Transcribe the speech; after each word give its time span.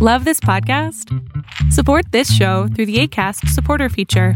Love 0.00 0.24
this 0.24 0.38
podcast? 0.38 1.12
Support 1.72 2.12
this 2.12 2.32
show 2.32 2.68
through 2.68 2.86
the 2.86 3.00
ACAST 3.00 3.48
supporter 3.48 3.88
feature. 3.88 4.34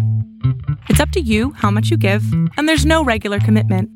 It's 0.88 0.98
up 0.98 1.10
to 1.10 1.20
you 1.20 1.52
how 1.52 1.70
much 1.70 1.88
you 1.88 1.96
give, 1.96 2.24
and 2.56 2.68
there's 2.68 2.84
no 2.84 3.04
regular 3.04 3.38
commitment. 3.38 3.88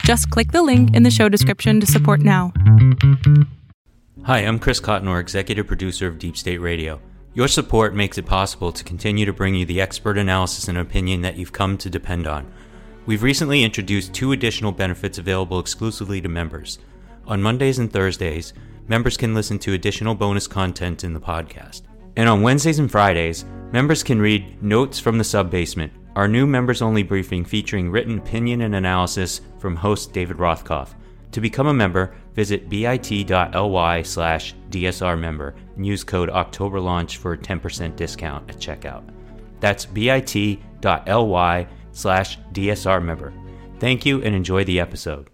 Just 0.00 0.28
click 0.30 0.50
the 0.50 0.64
link 0.64 0.92
in 0.92 1.04
the 1.04 1.12
show 1.12 1.28
description 1.28 1.78
to 1.78 1.86
support 1.86 2.18
now. 2.18 2.52
Hi, 4.24 4.40
I'm 4.40 4.58
Chris 4.58 4.80
Cotnor, 4.80 5.20
executive 5.20 5.68
producer 5.68 6.08
of 6.08 6.18
Deep 6.18 6.36
State 6.36 6.58
Radio. 6.58 7.00
Your 7.32 7.46
support 7.46 7.94
makes 7.94 8.18
it 8.18 8.26
possible 8.26 8.72
to 8.72 8.82
continue 8.82 9.24
to 9.24 9.32
bring 9.32 9.54
you 9.54 9.64
the 9.64 9.80
expert 9.80 10.18
analysis 10.18 10.66
and 10.66 10.76
opinion 10.76 11.20
that 11.20 11.36
you've 11.36 11.52
come 11.52 11.78
to 11.78 11.88
depend 11.88 12.26
on. 12.26 12.52
We've 13.06 13.22
recently 13.22 13.62
introduced 13.62 14.14
two 14.14 14.32
additional 14.32 14.72
benefits 14.72 15.18
available 15.18 15.60
exclusively 15.60 16.20
to 16.22 16.28
members. 16.28 16.80
On 17.28 17.40
Mondays 17.40 17.78
and 17.78 17.92
Thursdays, 17.92 18.52
members 18.86 19.16
can 19.16 19.34
listen 19.34 19.58
to 19.60 19.72
additional 19.72 20.14
bonus 20.14 20.46
content 20.46 21.04
in 21.04 21.12
the 21.12 21.20
podcast. 21.20 21.82
And 22.16 22.28
on 22.28 22.42
Wednesdays 22.42 22.78
and 22.78 22.90
Fridays, 22.90 23.44
members 23.72 24.02
can 24.02 24.20
read 24.20 24.62
Notes 24.62 24.98
from 25.00 25.18
the 25.18 25.24
Subbasement, 25.24 25.90
our 26.16 26.28
new 26.28 26.46
members 26.46 26.82
only 26.82 27.02
briefing 27.02 27.44
featuring 27.44 27.90
written 27.90 28.18
opinion 28.18 28.62
and 28.62 28.74
analysis 28.74 29.40
from 29.58 29.74
host 29.74 30.12
David 30.12 30.36
Rothkopf. 30.36 30.94
To 31.32 31.40
become 31.40 31.66
a 31.66 31.74
member, 31.74 32.14
visit 32.34 32.68
bit.ly 32.68 34.02
slash 34.02 34.54
DSR 34.70 35.18
member 35.18 35.56
and 35.74 35.84
use 35.84 36.04
code 36.04 36.30
OctoberLaunch 36.30 37.16
for 37.16 37.32
a 37.32 37.38
10% 37.38 37.96
discount 37.96 38.48
at 38.48 38.58
checkout. 38.58 39.02
That's 39.58 39.84
bit.ly 39.84 41.66
slash 41.90 42.38
DSR 42.52 43.04
member. 43.04 43.32
Thank 43.80 44.06
you 44.06 44.22
and 44.22 44.34
enjoy 44.34 44.62
the 44.62 44.78
episode. 44.78 45.33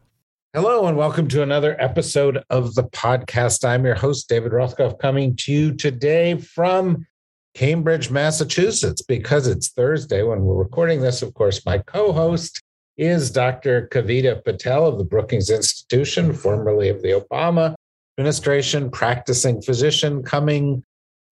Hello, 0.53 0.85
and 0.85 0.97
welcome 0.97 1.29
to 1.29 1.41
another 1.43 1.77
episode 1.79 2.43
of 2.49 2.75
the 2.75 2.83
podcast. 2.83 3.63
I'm 3.63 3.85
your 3.85 3.95
host, 3.95 4.27
David 4.27 4.51
Rothkopf, 4.51 4.99
coming 4.99 5.33
to 5.37 5.53
you 5.53 5.73
today 5.73 6.35
from 6.39 7.07
Cambridge, 7.53 8.11
Massachusetts, 8.11 9.01
because 9.01 9.47
it's 9.47 9.69
Thursday 9.69 10.23
when 10.23 10.41
we're 10.41 10.61
recording 10.61 10.99
this. 10.99 11.21
Of 11.21 11.33
course, 11.35 11.65
my 11.65 11.77
co 11.77 12.11
host 12.11 12.61
is 12.97 13.31
Dr. 13.31 13.87
Kavita 13.93 14.43
Patel 14.43 14.87
of 14.87 14.97
the 14.97 15.05
Brookings 15.05 15.49
Institution, 15.49 16.33
formerly 16.33 16.89
of 16.89 17.01
the 17.01 17.11
Obama 17.11 17.73
administration, 18.17 18.91
practicing 18.91 19.61
physician, 19.61 20.21
coming 20.21 20.83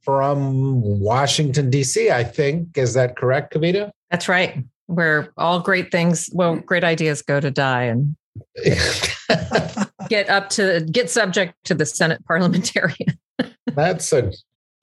from 0.02 0.80
Washington, 0.82 1.70
D.C., 1.70 2.10
I 2.10 2.24
think. 2.24 2.78
Is 2.78 2.94
that 2.94 3.18
correct, 3.18 3.54
Kavita? 3.54 3.92
That's 4.12 4.30
right. 4.30 4.64
Where 4.86 5.34
all 5.36 5.60
great 5.60 5.92
things, 5.92 6.30
well, 6.32 6.56
great 6.56 6.86
ideas 6.86 7.22
go 7.22 7.42
to 7.42 7.52
die. 7.52 7.84
And 7.84 8.16
get 10.10 10.30
up 10.30 10.50
to 10.50 10.86
get 10.92 11.10
subject 11.10 11.54
to 11.66 11.74
the 11.74 11.86
Senate 11.86 12.24
parliamentarian. 12.26 13.20
that's 13.74 14.12
a 14.14 14.32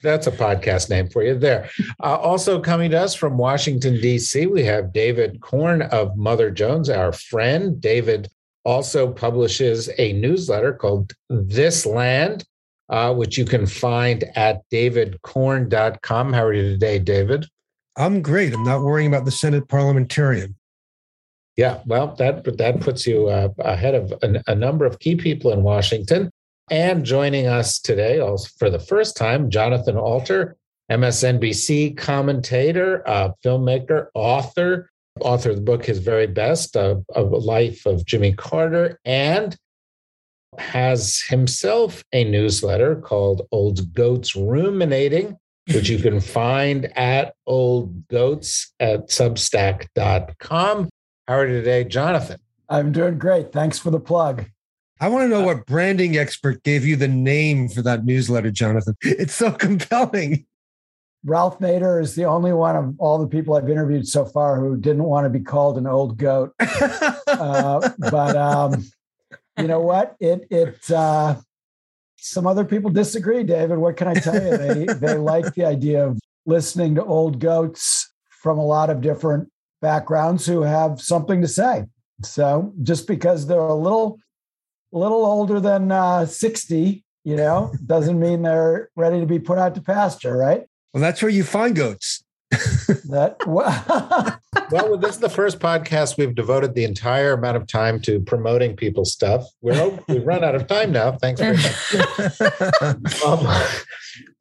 that's 0.03 0.27
a 0.27 0.31
podcast 0.31 0.89
name 0.89 1.09
for 1.09 1.23
you 1.23 1.37
there. 1.37 1.69
Uh, 2.03 2.15
also 2.17 2.61
coming 2.61 2.91
to 2.91 2.99
us 2.99 3.15
from 3.15 3.37
Washington 3.37 3.95
D.C., 3.95 4.45
we 4.45 4.63
have 4.63 4.93
David 4.93 5.41
Corn 5.41 5.81
of 5.81 6.15
Mother 6.15 6.51
Jones, 6.51 6.89
our 6.89 7.11
friend. 7.11 7.81
David 7.81 8.29
also 8.63 9.11
publishes 9.11 9.89
a 9.97 10.13
newsletter 10.13 10.73
called 10.73 11.13
This 11.29 11.85
Land, 11.85 12.45
uh, 12.89 13.13
which 13.13 13.37
you 13.37 13.45
can 13.45 13.65
find 13.65 14.25
at 14.35 14.61
davidcorn.com. 14.71 16.33
How 16.33 16.43
are 16.43 16.53
you 16.53 16.69
today, 16.69 16.99
David? 16.99 17.47
I'm 17.95 18.21
great. 18.21 18.53
I'm 18.53 18.63
not 18.63 18.81
worrying 18.81 19.07
about 19.07 19.25
the 19.25 19.31
Senate 19.31 19.67
parliamentarian. 19.67 20.55
Yeah, 21.57 21.81
well, 21.87 22.15
that 22.19 22.43
that 22.59 22.79
puts 22.81 23.07
you 23.07 23.29
uh, 23.29 23.49
ahead 23.59 23.95
of 23.95 24.13
a, 24.21 24.43
a, 24.45 24.53
number 24.53 24.85
of 24.85 24.99
key 24.99 25.15
people 25.15 25.51
in 25.51 25.63
Washington. 25.63 26.29
And 26.69 27.03
joining 27.03 27.47
us 27.47 27.79
today, 27.79 28.19
also 28.19 28.49
for 28.59 28.69
the 28.69 28.79
first 28.79 29.17
time, 29.17 29.49
Jonathan 29.49 29.97
Alter, 29.97 30.55
MSNBC 30.91 31.97
commentator, 31.97 33.07
uh, 33.09 33.31
filmmaker, 33.43 34.07
author, 34.13 34.91
author 35.19 35.49
of 35.49 35.55
the 35.55 35.61
book 35.63 35.85
His 35.85 35.97
Very 35.97 36.27
Best, 36.27 36.77
uh, 36.77 36.97
Life 37.15 37.87
of 37.87 38.05
Jimmy 38.05 38.33
Carter, 38.33 38.99
and 39.03 39.57
has 40.59 41.21
himself 41.27 42.03
a 42.13 42.23
newsletter 42.23 42.97
called 42.97 43.47
Old 43.51 43.93
Goats 43.93 44.35
Ruminating, 44.35 45.37
which 45.73 45.89
you 45.89 45.97
can 45.97 46.19
find 46.19 46.85
at 46.97 47.33
Old 47.47 48.07
Goats 48.09 48.73
at 48.79 49.07
substack.com. 49.07 50.89
How 51.27 51.39
are 51.39 51.47
you 51.47 51.55
today, 51.55 51.83
Jonathan? 51.83 52.39
I'm 52.69 52.93
doing 52.93 53.17
great. 53.17 53.51
Thanks 53.51 53.77
for 53.77 53.91
the 53.91 53.99
plug. 53.99 54.45
I 55.01 55.09
want 55.09 55.25
to 55.25 55.27
know 55.27 55.41
what 55.41 55.65
branding 55.65 56.17
expert 56.17 56.63
gave 56.63 56.85
you 56.85 56.95
the 56.95 57.09
name 57.09 57.67
for 57.67 57.81
that 57.81 58.05
newsletter, 58.05 58.49
Jonathan. 58.49 58.95
It's 59.03 59.35
so 59.35 59.51
compelling. 59.51 60.45
Ralph 61.25 61.59
Nader 61.59 62.01
is 62.01 62.15
the 62.15 62.23
only 62.23 62.53
one 62.53 62.77
of 62.77 62.95
all 62.97 63.17
the 63.17 63.27
people 63.27 63.55
I've 63.55 63.69
interviewed 63.69 64.07
so 64.07 64.23
far 64.23 64.57
who 64.57 64.77
didn't 64.77 65.03
want 65.03 65.25
to 65.25 65.29
be 65.29 65.41
called 65.41 65.77
an 65.77 65.85
old 65.85 66.17
goat. 66.17 66.53
uh, 66.59 67.89
but 67.97 68.37
um, 68.37 68.85
you 69.57 69.67
know 69.67 69.81
what? 69.81 70.15
It 70.21 70.47
it 70.49 70.89
uh, 70.89 71.35
some 72.15 72.47
other 72.47 72.63
people 72.63 72.89
disagree, 72.89 73.43
David. 73.43 73.79
What 73.79 73.97
can 73.97 74.07
I 74.07 74.13
tell 74.13 74.35
you? 74.35 74.57
They 74.57 74.85
they 74.93 75.15
like 75.17 75.53
the 75.55 75.65
idea 75.65 76.07
of 76.07 76.19
listening 76.45 76.95
to 76.95 77.03
old 77.03 77.39
goats 77.41 78.13
from 78.29 78.57
a 78.57 78.65
lot 78.65 78.89
of 78.89 79.01
different 79.01 79.51
backgrounds 79.81 80.45
who 80.45 80.61
have 80.61 81.01
something 81.01 81.41
to 81.41 81.47
say. 81.47 81.85
So 82.23 82.73
just 82.83 83.07
because 83.07 83.47
they're 83.47 83.59
a 83.59 83.75
little 83.75 84.19
little 84.91 85.25
older 85.25 85.59
than 85.59 85.91
uh, 85.91 86.25
60, 86.25 87.03
you 87.23 87.35
know, 87.35 87.73
doesn't 87.85 88.19
mean 88.19 88.43
they're 88.43 88.89
ready 88.95 89.19
to 89.19 89.25
be 89.25 89.39
put 89.39 89.57
out 89.57 89.75
to 89.75 89.81
pasture, 89.81 90.35
right? 90.35 90.63
Well, 90.93 91.01
that's 91.01 91.21
where 91.21 91.29
you 91.29 91.43
find 91.43 91.75
goats. 91.75 92.16
That 92.49 93.37
well, 94.71 94.97
this 94.97 95.15
is 95.15 95.19
the 95.19 95.29
first 95.29 95.59
podcast 95.59 96.17
we've 96.17 96.33
devoted 96.33 96.75
the 96.75 96.85
entire 96.85 97.33
amount 97.33 97.57
of 97.57 97.67
time 97.67 98.01
to 98.01 98.19
promoting 98.21 98.75
people's 98.75 99.11
stuff. 99.11 99.45
We're 99.61 99.99
we've 100.07 100.25
run 100.25 100.43
out 100.43 100.55
of 100.55 100.67
time 100.67 100.91
now. 100.91 101.11
Thanks 101.13 101.41
very 101.41 101.57
much. 101.57 103.25
um, 103.25 103.47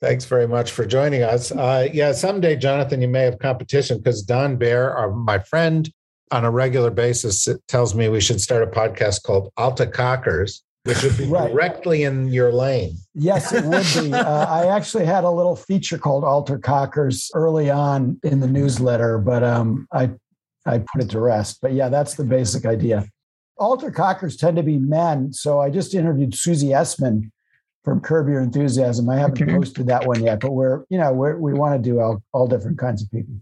thanks 0.00 0.24
very 0.24 0.46
much 0.46 0.70
for 0.70 0.86
joining 0.86 1.22
us. 1.22 1.50
Uh, 1.50 1.88
yeah, 1.92 2.12
someday, 2.12 2.56
Jonathan, 2.56 3.00
you 3.00 3.08
may 3.08 3.22
have 3.22 3.38
competition 3.38 3.98
because 3.98 4.22
Don 4.22 4.56
Bear, 4.56 4.94
our, 4.96 5.10
my 5.10 5.38
friend, 5.40 5.92
on 6.30 6.44
a 6.44 6.50
regular 6.50 6.90
basis, 6.90 7.48
tells 7.66 7.94
me 7.94 8.08
we 8.08 8.20
should 8.20 8.40
start 8.40 8.62
a 8.62 8.66
podcast 8.66 9.22
called 9.22 9.52
Alter 9.56 9.86
Cockers 9.86 10.62
which 10.86 11.02
would 11.02 11.16
be 11.16 11.26
right. 11.26 11.50
directly 11.50 12.04
in 12.04 12.28
your 12.28 12.52
lane. 12.52 12.96
Yes, 13.14 13.52
it 13.52 13.64
would 13.64 14.04
be. 14.04 14.14
uh, 14.14 14.46
I 14.46 14.66
actually 14.66 15.04
had 15.04 15.24
a 15.24 15.30
little 15.30 15.56
feature 15.56 15.98
called 15.98 16.24
Alter 16.24 16.58
Cockers 16.58 17.30
early 17.34 17.70
on 17.70 18.18
in 18.22 18.40
the 18.40 18.46
newsletter, 18.46 19.18
but 19.18 19.42
um, 19.42 19.86
I 19.92 20.10
I 20.64 20.78
put 20.78 21.02
it 21.02 21.10
to 21.10 21.20
rest. 21.20 21.58
But 21.60 21.72
yeah, 21.72 21.88
that's 21.88 22.14
the 22.14 22.24
basic 22.24 22.64
idea. 22.64 23.06
Alter 23.58 23.90
Cockers 23.90 24.36
tend 24.36 24.56
to 24.56 24.62
be 24.62 24.78
men, 24.78 25.32
so 25.32 25.60
I 25.60 25.70
just 25.70 25.94
interviewed 25.94 26.34
Susie 26.34 26.68
Essman 26.68 27.30
from 27.84 28.00
Curb 28.00 28.28
Your 28.28 28.40
Enthusiasm. 28.40 29.08
I 29.08 29.16
haven't 29.16 29.42
okay. 29.42 29.54
posted 29.54 29.86
that 29.86 30.06
one 30.06 30.22
yet, 30.22 30.40
but 30.40 30.52
we're 30.52 30.84
you 30.88 30.98
know 30.98 31.12
we're, 31.12 31.36
we 31.36 31.54
want 31.54 31.82
to 31.82 31.90
do 31.90 32.00
all, 32.00 32.22
all 32.32 32.46
different 32.46 32.78
kinds 32.78 33.02
of 33.02 33.10
people. 33.10 33.34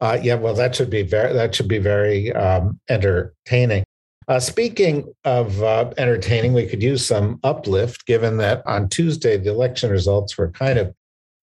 Uh, 0.00 0.18
yeah, 0.22 0.34
well, 0.34 0.54
that 0.54 0.74
should 0.74 0.90
be 0.90 1.02
very 1.02 1.32
that 1.32 1.54
should 1.54 1.68
be 1.68 1.78
very 1.78 2.32
um, 2.32 2.78
entertaining. 2.88 3.84
Uh, 4.28 4.38
speaking 4.38 5.10
of 5.24 5.62
uh, 5.62 5.90
entertaining, 5.96 6.52
we 6.52 6.66
could 6.66 6.82
use 6.82 7.04
some 7.04 7.40
uplift 7.42 8.04
given 8.04 8.36
that 8.36 8.62
on 8.66 8.88
Tuesday, 8.88 9.38
the 9.38 9.50
election 9.50 9.90
results 9.90 10.36
were 10.36 10.50
kind 10.50 10.78
of 10.78 10.94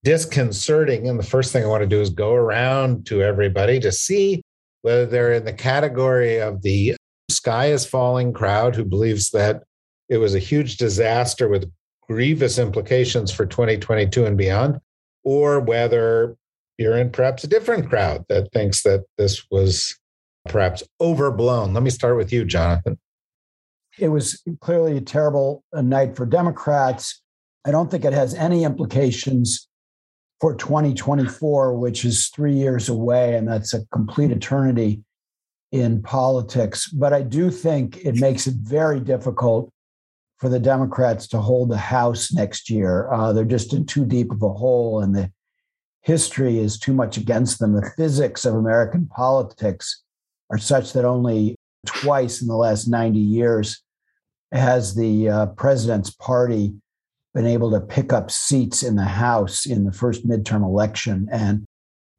disconcerting. 0.03 1.09
And 1.09 1.17
the 1.17 1.23
first 1.23 1.51
thing 1.51 1.63
I 1.63 1.67
want 1.67 1.81
to 1.81 1.87
do 1.87 1.99
is 1.99 2.11
go 2.11 2.33
around 2.33 3.07
to 3.07 3.23
everybody 3.23 3.79
to 3.79 3.91
see 3.91 4.43
whether 4.83 5.07
they're 5.07 5.33
in 5.33 5.45
the 5.45 5.53
category 5.53 6.39
of 6.39 6.61
the 6.61 6.95
sky 7.31 7.71
is 7.71 7.87
falling 7.87 8.31
crowd 8.31 8.75
who 8.75 8.85
believes 8.85 9.31
that 9.31 9.63
it 10.09 10.17
was 10.17 10.35
a 10.35 10.39
huge 10.39 10.77
disaster 10.77 11.47
with 11.47 11.71
grievous 12.07 12.59
implications 12.59 13.31
for 13.31 13.47
2022 13.47 14.25
and 14.25 14.38
beyond, 14.38 14.77
or 15.23 15.59
whether 15.59 16.35
you're 16.77 16.97
in 16.97 17.09
perhaps 17.09 17.43
a 17.43 17.47
different 17.47 17.89
crowd 17.89 18.23
that 18.29 18.51
thinks 18.51 18.83
that 18.83 19.05
this 19.17 19.43
was 19.49 19.97
perhaps 20.45 20.83
overblown. 21.01 21.74
Let 21.74 21.83
me 21.83 21.89
start 21.89 22.18
with 22.18 22.31
you, 22.31 22.45
Jonathan. 22.45 22.97
it 23.97 24.09
was 24.09 24.42
clearly 24.62 24.97
a 24.97 25.01
terrible 25.01 25.63
uh, 25.74 25.81
night 25.81 26.15
for 26.15 26.25
Democrats. 26.25 27.21
I 27.65 27.71
don't 27.71 27.89
think 27.89 28.06
it 28.06 28.13
has 28.13 28.33
any 28.36 28.63
implications 28.63 29.68
for 30.42 30.56
2024, 30.56 31.75
which 31.77 32.06
is 32.06 32.27
three 32.27 32.53
years 32.53 32.89
away, 32.89 33.36
and 33.36 33.47
that's 33.47 33.74
a 33.74 33.86
complete 33.88 34.31
eternity 34.31 35.01
in 35.71 36.01
politics. 36.01 36.89
But 36.89 37.13
I 37.13 37.21
do 37.21 37.50
think 37.50 37.98
it 38.06 38.15
makes 38.15 38.48
it 38.48 38.56
very 38.56 39.00
difficult 39.00 39.71
for 40.38 40.50
the 40.50 40.59
Democrats 40.59 41.27
to 41.30 41.39
hold 41.39 41.69
the 41.69 41.77
House 41.77 42.31
next 42.33 42.69
year. 42.69 43.12
Uh, 43.12 43.33
they're 43.33 43.45
just 43.45 43.74
in 43.74 43.86
too 43.86 44.06
deep 44.06 44.31
of 44.31 44.44
a 44.44 44.50
hole, 44.50 45.01
and 45.01 45.15
the 45.15 45.31
history 46.01 46.59
is 46.59 46.77
too 46.77 46.94
much 46.94 47.18
against 47.18 47.59
them. 47.59 47.74
The 47.74 47.91
physics 47.98 48.45
of 48.45 48.53
American 48.53 49.07
politics 49.07 50.03
are 50.50 50.57
such 50.57 50.94
that 50.94 51.06
only 51.06 51.56
twice 51.86 52.42
in 52.42 52.47
the 52.47 52.56
last 52.56 52.88
90 52.88 53.19
years 53.19 53.81
has 54.51 54.95
the 54.95 55.30
uh, 55.30 55.45
president's 55.47 56.09
party 56.09 56.74
been 57.33 57.45
able 57.45 57.71
to 57.71 57.81
pick 57.81 58.13
up 58.13 58.31
seats 58.31 58.81
in 58.81 58.95
the 58.95 59.03
House 59.03 59.65
in 59.65 59.83
the 59.83 59.92
first 59.92 60.25
midterm 60.27 60.63
election. 60.63 61.27
And 61.31 61.65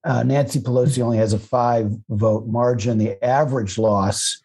uh, 0.05 0.23
Nancy 0.23 0.61
Pelosi 0.61 1.02
only 1.02 1.19
has 1.19 1.32
a 1.32 1.38
five 1.38 1.90
vote 2.11 2.46
margin. 2.46 2.99
The 2.99 3.23
average 3.25 3.78
loss 3.78 4.40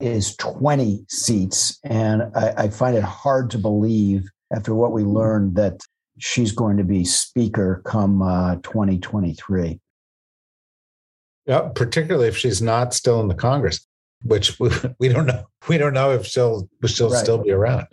is 0.00 0.36
20 0.36 1.04
seats. 1.08 1.78
And 1.84 2.22
I, 2.34 2.54
I 2.56 2.68
find 2.68 2.96
it 2.96 3.02
hard 3.02 3.50
to 3.50 3.58
believe, 3.58 4.28
after 4.54 4.74
what 4.74 4.92
we 4.92 5.02
learned, 5.02 5.56
that 5.56 5.80
she's 6.18 6.52
going 6.52 6.76
to 6.76 6.84
be 6.84 7.04
speaker 7.04 7.82
come 7.84 8.22
uh, 8.22 8.56
2023. 8.56 9.80
Yeah, 11.46 11.68
particularly 11.74 12.28
if 12.28 12.36
she's 12.36 12.62
not 12.62 12.94
still 12.94 13.20
in 13.20 13.28
the 13.28 13.34
Congress, 13.34 13.86
which 14.22 14.58
we, 14.58 14.70
we 14.98 15.08
don't 15.08 15.26
know. 15.26 15.44
We 15.68 15.78
don't 15.78 15.94
know 15.94 16.12
if 16.12 16.26
she'll 16.26 16.68
she'll 16.86 17.10
right. 17.10 17.22
still 17.22 17.38
be 17.38 17.50
around. 17.50 17.88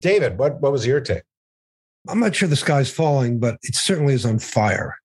David, 0.00 0.38
what 0.38 0.60
what 0.60 0.72
was 0.72 0.86
your 0.86 1.00
take? 1.00 1.22
I'm 2.08 2.20
not 2.20 2.34
sure 2.34 2.48
the 2.48 2.56
sky's 2.56 2.90
falling, 2.90 3.38
but 3.38 3.56
it 3.62 3.74
certainly 3.74 4.14
is 4.14 4.26
on 4.26 4.38
fire. 4.38 4.96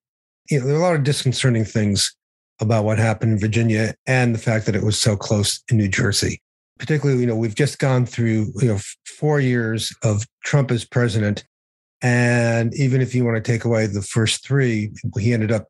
You 0.50 0.60
know, 0.60 0.66
there 0.66 0.76
are 0.76 0.78
a 0.78 0.82
lot 0.82 0.94
of 0.94 1.04
disconcerting 1.04 1.64
things 1.64 2.14
about 2.60 2.84
what 2.84 2.98
happened 2.98 3.32
in 3.32 3.38
Virginia 3.38 3.94
and 4.06 4.34
the 4.34 4.38
fact 4.38 4.66
that 4.66 4.76
it 4.76 4.82
was 4.82 5.00
so 5.00 5.16
close 5.16 5.62
in 5.70 5.78
New 5.78 5.88
Jersey. 5.88 6.42
Particularly, 6.78 7.20
you 7.20 7.26
know, 7.26 7.36
we've 7.36 7.54
just 7.54 7.78
gone 7.78 8.06
through, 8.06 8.52
you 8.60 8.68
know, 8.68 8.78
four 9.06 9.40
years 9.40 9.94
of 10.02 10.26
Trump 10.44 10.70
as 10.70 10.84
president. 10.84 11.44
And 12.02 12.74
even 12.74 13.00
if 13.00 13.14
you 13.14 13.24
want 13.24 13.42
to 13.42 13.52
take 13.52 13.64
away 13.64 13.86
the 13.86 14.02
first 14.02 14.46
three, 14.46 14.92
he 15.18 15.32
ended 15.32 15.52
up 15.52 15.68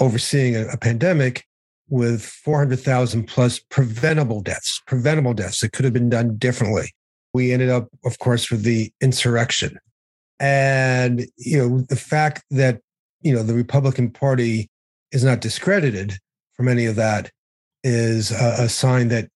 overseeing 0.00 0.56
a, 0.56 0.66
a 0.68 0.76
pandemic 0.76 1.44
with 1.88 2.24
400,000 2.24 3.24
plus 3.24 3.58
preventable 3.58 4.40
deaths, 4.40 4.80
preventable 4.86 5.34
deaths 5.34 5.60
that 5.60 5.72
could 5.72 5.84
have 5.84 5.92
been 5.92 6.08
done 6.08 6.36
differently. 6.36 6.94
We 7.34 7.52
ended 7.52 7.70
up, 7.70 7.88
of 8.04 8.18
course, 8.18 8.50
with 8.50 8.62
the 8.62 8.92
insurrection. 9.00 9.78
And, 10.40 11.26
you 11.36 11.58
know, 11.58 11.80
the 11.82 11.96
fact 11.96 12.44
that, 12.50 12.80
you 13.20 13.34
know, 13.34 13.42
the 13.42 13.54
Republican 13.54 14.10
Party 14.10 14.70
is 15.12 15.22
not 15.22 15.40
discredited 15.40 16.18
from 16.54 16.68
any 16.68 16.86
of 16.86 16.96
that 16.96 17.30
is 17.84 18.30
a, 18.30 18.64
a 18.64 18.68
sign 18.68 19.08
that 19.08 19.28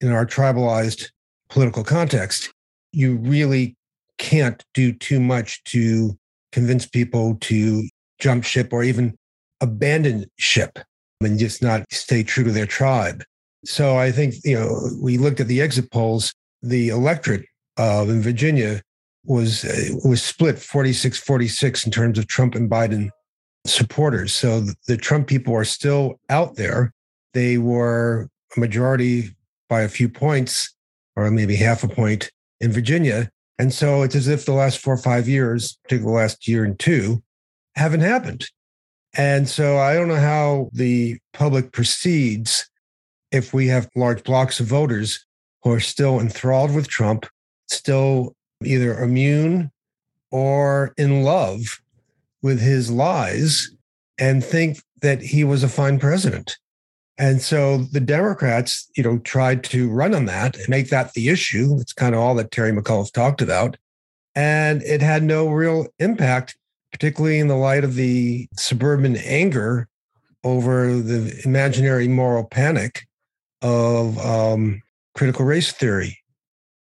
in 0.00 0.12
our 0.12 0.26
tribalized 0.26 1.10
political 1.48 1.84
context, 1.84 2.52
you 2.92 3.16
really 3.16 3.76
can't 4.18 4.64
do 4.74 4.92
too 4.92 5.20
much 5.20 5.62
to 5.64 6.16
convince 6.52 6.86
people 6.86 7.36
to 7.40 7.88
jump 8.18 8.44
ship 8.44 8.72
or 8.72 8.82
even 8.82 9.16
abandon 9.60 10.26
ship 10.38 10.78
and 11.20 11.38
just 11.38 11.62
not 11.62 11.84
stay 11.90 12.22
true 12.22 12.44
to 12.44 12.52
their 12.52 12.66
tribe. 12.66 13.24
So 13.64 13.96
I 13.96 14.12
think, 14.12 14.34
you 14.44 14.58
know, 14.58 14.90
we 15.00 15.18
looked 15.18 15.40
at 15.40 15.48
the 15.48 15.60
exit 15.60 15.90
polls, 15.90 16.34
the 16.62 16.88
electorate 16.88 17.46
uh, 17.78 18.06
in 18.08 18.22
Virginia 18.22 18.82
was 19.24 19.64
uh, 19.64 20.08
was 20.08 20.22
split 20.22 20.58
46 20.58 21.18
46 21.18 21.86
in 21.86 21.92
terms 21.92 22.18
of 22.18 22.28
Trump 22.28 22.54
and 22.54 22.70
Biden 22.70 23.10
supporters. 23.66 24.32
So 24.32 24.60
the, 24.60 24.74
the 24.86 24.96
Trump 24.96 25.26
people 25.26 25.54
are 25.54 25.64
still 25.64 26.20
out 26.30 26.54
there. 26.54 26.92
They 27.34 27.58
were 27.58 28.28
a 28.56 28.60
majority 28.60 29.34
by 29.68 29.82
a 29.82 29.88
few 29.88 30.08
points 30.08 30.74
or 31.16 31.30
maybe 31.30 31.56
half 31.56 31.82
a 31.82 31.88
point 31.88 32.30
in 32.60 32.72
Virginia. 32.72 33.30
And 33.58 33.72
so 33.72 34.02
it's 34.02 34.14
as 34.14 34.28
if 34.28 34.44
the 34.44 34.52
last 34.52 34.78
four 34.78 34.94
or 34.94 34.98
five 34.98 35.28
years, 35.28 35.78
particularly 35.82 36.14
the 36.14 36.22
last 36.22 36.46
year 36.46 36.64
and 36.64 36.78
two, 36.78 37.22
haven't 37.74 38.00
happened. 38.00 38.48
And 39.16 39.48
so 39.48 39.78
I 39.78 39.94
don't 39.94 40.08
know 40.08 40.16
how 40.16 40.68
the 40.72 41.18
public 41.32 41.72
proceeds 41.72 42.68
if 43.32 43.54
we 43.54 43.66
have 43.68 43.88
large 43.96 44.22
blocks 44.24 44.60
of 44.60 44.66
voters 44.66 45.24
who 45.62 45.72
are 45.72 45.80
still 45.80 46.20
enthralled 46.20 46.74
with 46.74 46.88
Trump, 46.88 47.26
still 47.68 48.34
either 48.62 49.02
immune 49.02 49.70
or 50.30 50.92
in 50.98 51.22
love 51.22 51.80
with 52.42 52.60
his 52.60 52.90
lies 52.90 53.70
and 54.18 54.44
think 54.44 54.78
that 55.02 55.22
he 55.22 55.44
was 55.44 55.62
a 55.62 55.68
fine 55.68 55.98
president. 55.98 56.58
And 57.18 57.40
so 57.40 57.78
the 57.78 58.00
Democrats, 58.00 58.90
you 58.96 59.02
know, 59.02 59.18
tried 59.18 59.64
to 59.64 59.88
run 59.88 60.14
on 60.14 60.26
that 60.26 60.56
and 60.56 60.68
make 60.68 60.90
that 60.90 61.14
the 61.14 61.30
issue. 61.30 61.76
It's 61.80 61.94
kind 61.94 62.14
of 62.14 62.20
all 62.20 62.34
that 62.34 62.50
Terry 62.50 62.72
McAuliffe 62.72 63.12
talked 63.12 63.40
about. 63.40 63.78
And 64.34 64.82
it 64.82 65.00
had 65.00 65.22
no 65.22 65.48
real 65.48 65.86
impact 65.98 66.56
particularly 66.98 67.38
in 67.38 67.48
the 67.48 67.56
light 67.56 67.84
of 67.84 67.94
the 67.94 68.48
suburban 68.56 69.16
anger 69.16 69.86
over 70.44 70.96
the 70.96 71.38
imaginary 71.44 72.08
moral 72.08 72.42
panic 72.42 73.06
of 73.60 74.18
um, 74.18 74.80
critical 75.14 75.44
race 75.44 75.70
theory, 75.72 76.18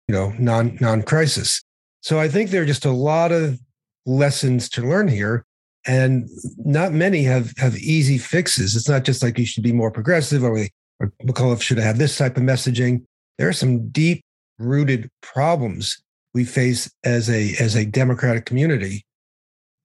you 0.09 0.13
know, 0.13 0.33
non 0.37 0.77
non 0.81 1.01
crisis. 1.01 1.63
So 2.01 2.19
I 2.19 2.27
think 2.27 2.49
there 2.49 2.63
are 2.63 2.65
just 2.65 2.83
a 2.83 2.91
lot 2.91 3.31
of 3.31 3.57
lessons 4.05 4.67
to 4.71 4.81
learn 4.81 5.07
here, 5.07 5.45
and 5.87 6.27
not 6.57 6.91
many 6.91 7.23
have 7.23 7.53
have 7.57 7.77
easy 7.77 8.17
fixes. 8.17 8.75
It's 8.75 8.89
not 8.89 9.05
just 9.05 9.23
like 9.23 9.39
you 9.39 9.45
should 9.45 9.63
be 9.63 9.71
more 9.71 9.91
progressive 9.91 10.43
or, 10.43 10.67
or 10.99 11.13
McAuliffe 11.23 11.61
should 11.61 11.77
have 11.77 11.97
this 11.97 12.17
type 12.17 12.35
of 12.35 12.43
messaging. 12.43 13.05
There 13.37 13.47
are 13.47 13.53
some 13.53 13.87
deep 13.91 14.25
rooted 14.59 15.09
problems 15.21 16.03
we 16.33 16.43
face 16.43 16.91
as 17.05 17.29
a 17.29 17.55
as 17.61 17.77
a 17.77 17.85
democratic 17.85 18.45
community 18.45 19.05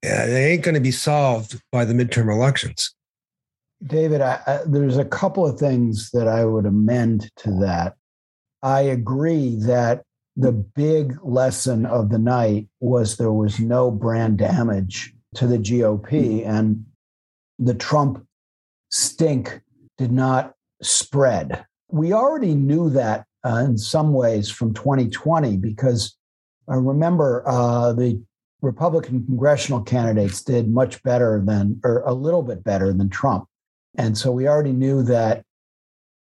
they 0.06 0.52
ain't 0.52 0.62
going 0.62 0.74
to 0.74 0.80
be 0.80 0.90
solved 0.90 1.60
by 1.72 1.84
the 1.84 1.94
midterm 1.94 2.32
elections. 2.32 2.94
David, 3.84 4.20
I, 4.20 4.40
I, 4.46 4.60
there's 4.66 4.96
a 4.96 5.04
couple 5.04 5.46
of 5.46 5.58
things 5.58 6.10
that 6.12 6.28
I 6.28 6.44
would 6.44 6.66
amend 6.66 7.30
to 7.38 7.50
that. 7.60 7.94
I 8.62 8.80
agree 8.80 9.56
that 9.60 10.02
the 10.36 10.52
big 10.52 11.18
lesson 11.22 11.86
of 11.86 12.10
the 12.10 12.18
night 12.18 12.68
was 12.80 13.16
there 13.16 13.32
was 13.32 13.58
no 13.58 13.90
brand 13.90 14.38
damage 14.38 15.14
to 15.34 15.46
the 15.46 15.58
GOP, 15.58 16.46
and 16.46 16.84
the 17.58 17.74
Trump 17.74 18.26
stink 18.90 19.60
did 19.98 20.12
not 20.12 20.54
spread. 20.82 21.64
We 21.90 22.12
already 22.12 22.54
knew 22.54 22.90
that 22.90 23.26
uh, 23.44 23.56
in 23.64 23.78
some 23.78 24.12
ways 24.12 24.50
from 24.50 24.74
2020 24.74 25.56
because 25.56 26.16
I 26.68 26.74
remember 26.74 27.44
uh, 27.46 27.92
the 27.92 28.20
Republican 28.62 29.24
congressional 29.24 29.82
candidates 29.82 30.42
did 30.42 30.68
much 30.68 31.02
better 31.02 31.42
than, 31.44 31.80
or 31.84 32.00
a 32.06 32.12
little 32.12 32.42
bit 32.42 32.64
better 32.64 32.92
than 32.92 33.08
Trump. 33.08 33.46
And 33.96 34.16
so 34.16 34.32
we 34.32 34.48
already 34.48 34.72
knew 34.72 35.02
that 35.04 35.44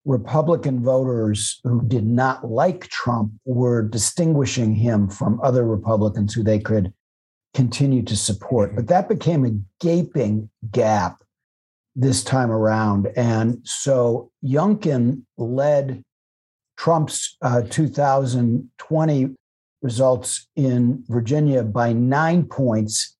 Republican 0.05 0.83
voters 0.83 1.59
who 1.63 1.81
did 1.87 2.05
not 2.05 2.49
like 2.49 2.87
Trump 2.89 3.31
were 3.45 3.81
distinguishing 3.81 4.75
him 4.75 5.09
from 5.09 5.39
other 5.41 5.65
Republicans 5.65 6.33
who 6.33 6.43
they 6.43 6.59
could 6.59 6.93
continue 7.53 8.03
to 8.03 8.15
support. 8.15 8.75
But 8.75 8.87
that 8.87 9.09
became 9.09 9.45
a 9.45 9.57
gaping 9.79 10.49
gap 10.71 11.23
this 11.95 12.23
time 12.23 12.51
around. 12.51 13.07
And 13.15 13.59
so 13.63 14.29
Youngkin 14.43 15.23
led 15.37 16.03
Trump's 16.77 17.37
uh, 17.41 17.61
2020 17.63 19.35
results 19.85 20.47
in 20.55 21.03
Virginia 21.07 21.63
by 21.63 21.93
nine 21.93 22.43
points. 22.43 23.15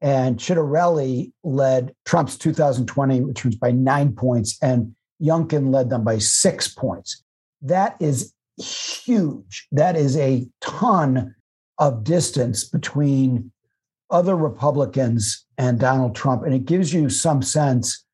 And 0.00 0.38
Ciattarelli 0.38 1.32
led 1.44 1.94
Trump's 2.06 2.38
2020 2.38 3.20
returns 3.20 3.56
by 3.56 3.70
nine 3.72 4.14
points, 4.14 4.56
and 4.62 4.94
Youngkin 5.22 5.72
led 5.72 5.90
them 5.90 6.04
by 6.04 6.18
six 6.18 6.68
points. 6.68 7.22
That 7.62 7.96
is 8.00 8.32
huge. 8.56 9.66
That 9.72 9.96
is 9.96 10.16
a 10.16 10.48
ton 10.60 11.34
of 11.78 12.04
distance 12.04 12.64
between 12.64 13.52
other 14.10 14.36
Republicans 14.36 15.44
and 15.58 15.78
Donald 15.78 16.14
Trump. 16.14 16.44
And 16.44 16.54
it 16.54 16.64
gives 16.64 16.92
you 16.92 17.10
some 17.10 17.42
sense 17.42 18.04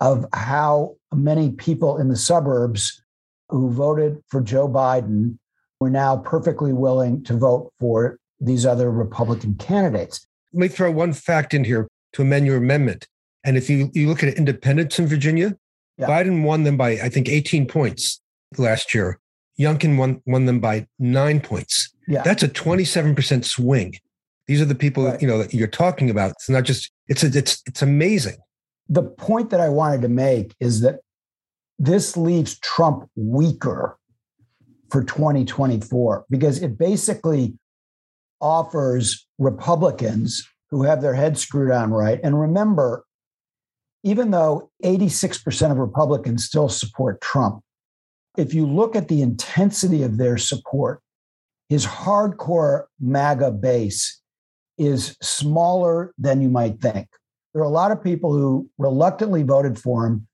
of 0.00 0.26
how 0.32 0.96
many 1.12 1.50
people 1.50 1.98
in 1.98 2.08
the 2.08 2.16
suburbs 2.16 3.02
who 3.48 3.70
voted 3.70 4.22
for 4.28 4.40
Joe 4.40 4.68
Biden 4.68 5.38
we're 5.84 5.90
now 5.90 6.16
perfectly 6.16 6.72
willing 6.72 7.22
to 7.24 7.36
vote 7.36 7.70
for 7.78 8.16
these 8.40 8.64
other 8.64 8.90
Republican 8.90 9.54
candidates. 9.56 10.26
Let 10.54 10.60
me 10.60 10.68
throw 10.68 10.90
one 10.90 11.12
fact 11.12 11.52
in 11.52 11.62
here 11.62 11.88
to 12.14 12.22
amend 12.22 12.46
your 12.46 12.56
amendment. 12.56 13.06
And 13.44 13.58
if 13.58 13.68
you, 13.68 13.90
you 13.92 14.08
look 14.08 14.22
at 14.22 14.32
independents 14.32 14.98
in 14.98 15.06
Virginia, 15.06 15.54
yeah. 15.98 16.06
Biden 16.06 16.42
won 16.42 16.62
them 16.62 16.78
by, 16.78 16.92
I 16.92 17.10
think, 17.10 17.28
18 17.28 17.66
points 17.66 18.22
last 18.56 18.94
year. 18.94 19.18
Youngkin 19.60 19.98
won, 19.98 20.22
won 20.24 20.46
them 20.46 20.58
by 20.58 20.86
nine 20.98 21.38
points. 21.38 21.94
Yeah. 22.08 22.22
That's 22.22 22.42
a 22.42 22.48
27% 22.48 23.44
swing. 23.44 23.96
These 24.46 24.62
are 24.62 24.64
the 24.64 24.74
people 24.74 25.04
Right. 25.04 25.20
you 25.20 25.28
know 25.28 25.36
that 25.36 25.52
you're 25.52 25.68
talking 25.68 26.08
about. 26.08 26.30
It's 26.30 26.48
not 26.48 26.64
just 26.64 26.90
it's 27.08 27.22
a, 27.22 27.26
it's 27.26 27.62
it's 27.66 27.82
amazing. 27.82 28.36
the 28.88 29.02
point 29.02 29.50
that 29.50 29.60
I 29.60 29.68
wanted 29.68 30.00
to 30.02 30.08
make 30.08 30.54
is 30.60 30.80
that 30.80 31.00
this 31.78 32.16
leaves 32.16 32.58
Trump 32.60 33.08
weaker 33.16 33.98
for 34.94 35.02
2024 35.02 36.24
because 36.30 36.62
it 36.62 36.78
basically 36.78 37.52
offers 38.40 39.26
Republicans 39.40 40.48
who 40.70 40.84
have 40.84 41.02
their 41.02 41.14
heads 41.14 41.40
screwed 41.40 41.72
on 41.72 41.90
right. 41.90 42.20
And 42.22 42.40
remember, 42.40 43.04
even 44.04 44.30
though 44.30 44.70
86% 44.84 45.72
of 45.72 45.78
Republicans 45.78 46.44
still 46.44 46.68
support 46.68 47.20
Trump, 47.20 47.60
if 48.38 48.54
you 48.54 48.68
look 48.68 48.94
at 48.94 49.08
the 49.08 49.20
intensity 49.20 50.04
of 50.04 50.16
their 50.16 50.38
support, 50.38 51.00
his 51.68 51.84
hardcore 51.84 52.84
MAGA 53.00 53.50
base 53.50 54.22
is 54.78 55.16
smaller 55.20 56.14
than 56.18 56.40
you 56.40 56.50
might 56.50 56.80
think. 56.80 57.08
There 57.52 57.62
are 57.62 57.66
a 57.66 57.68
lot 57.68 57.90
of 57.90 58.00
people 58.00 58.32
who 58.32 58.70
reluctantly 58.78 59.42
voted 59.42 59.76
for 59.76 60.06
him 60.06 60.28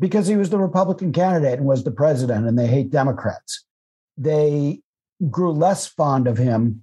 because 0.00 0.26
he 0.26 0.34
was 0.34 0.50
the 0.50 0.58
Republican 0.58 1.12
candidate 1.12 1.60
and 1.60 1.66
was 1.68 1.84
the 1.84 1.92
president, 1.92 2.44
and 2.44 2.58
they 2.58 2.66
hate 2.66 2.90
Democrats. 2.90 3.66
They 4.18 4.80
grew 5.30 5.52
less 5.52 5.86
fond 5.86 6.26
of 6.26 6.36
him 6.36 6.82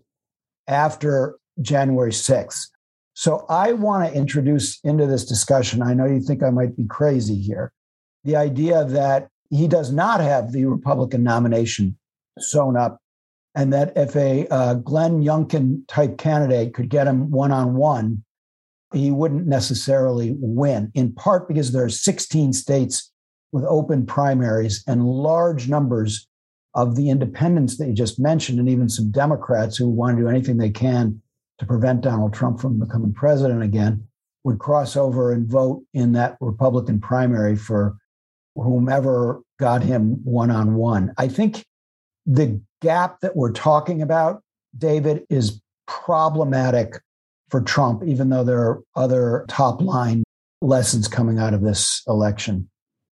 after 0.67 1.37
January 1.61 2.11
6th. 2.11 2.69
So 3.13 3.45
I 3.47 3.73
want 3.73 4.09
to 4.09 4.17
introduce 4.17 4.79
into 4.81 5.05
this 5.05 5.25
discussion, 5.25 5.81
I 5.81 5.93
know 5.93 6.05
you 6.05 6.19
think 6.19 6.43
I 6.43 6.49
might 6.49 6.75
be 6.75 6.85
crazy 6.85 7.39
here, 7.39 7.71
the 8.23 8.35
idea 8.35 8.83
that 8.83 9.29
he 9.49 9.67
does 9.67 9.91
not 9.91 10.19
have 10.19 10.51
the 10.51 10.65
Republican 10.65 11.23
nomination 11.23 11.97
sewn 12.39 12.75
up, 12.75 12.99
and 13.53 13.71
that 13.71 13.93
if 13.95 14.15
a 14.15 14.47
uh, 14.49 14.73
Glenn 14.75 15.23
Youngkin 15.23 15.83
type 15.87 16.17
candidate 16.17 16.73
could 16.73 16.89
get 16.89 17.07
him 17.07 17.31
one 17.31 17.53
on 17.53 17.75
one, 17.75 18.23
he 18.93 19.11
wouldn't 19.11 19.47
necessarily 19.47 20.35
win, 20.37 20.91
in 20.93 21.13
part 21.13 21.47
because 21.47 21.71
there 21.71 21.85
are 21.85 21.89
16 21.89 22.53
states 22.53 23.11
with 23.51 23.63
open 23.63 24.05
primaries 24.05 24.83
and 24.87 25.05
large 25.05 25.69
numbers 25.69 26.27
of 26.75 26.95
the 26.95 27.09
independents 27.09 27.77
that 27.77 27.87
you 27.87 27.93
just 27.93 28.19
mentioned, 28.19 28.59
and 28.59 28.69
even 28.69 28.89
some 28.89 29.09
Democrats 29.09 29.77
who 29.77 29.89
want 29.89 30.17
to 30.17 30.23
do 30.23 30.29
anything 30.29 30.57
they 30.57 30.69
can 30.69 31.21
to 31.57 31.65
prevent 31.65 32.01
Donald 32.01 32.33
Trump 32.33 32.59
from 32.59 32.79
becoming 32.79 33.13
president 33.13 33.63
again 33.63 34.05
would 34.43 34.59
cross 34.59 34.95
over 34.95 35.31
and 35.31 35.47
vote 35.47 35.83
in 35.93 36.11
that 36.11 36.37
Republican 36.39 36.99
primary 36.99 37.55
for 37.55 37.97
whomever 38.55 39.41
got 39.59 39.81
him 39.81 40.23
one 40.23 40.51
on 40.51 40.75
one. 40.75 41.13
I 41.17 41.27
think 41.27 41.65
the 42.25 42.61
gap 42.81 43.21
that 43.21 43.35
we're 43.35 43.51
talking 43.51 44.01
about, 44.01 44.43
David, 44.77 45.25
is 45.29 45.61
problematic 45.87 46.99
for 47.49 47.61
Trump, 47.61 48.03
even 48.05 48.29
though 48.29 48.43
there 48.43 48.59
are 48.59 48.81
other 48.95 49.45
top 49.47 49.81
line 49.81 50.23
lessons 50.61 51.07
coming 51.07 51.39
out 51.39 51.53
of 51.53 51.61
this 51.61 52.01
election. 52.07 52.69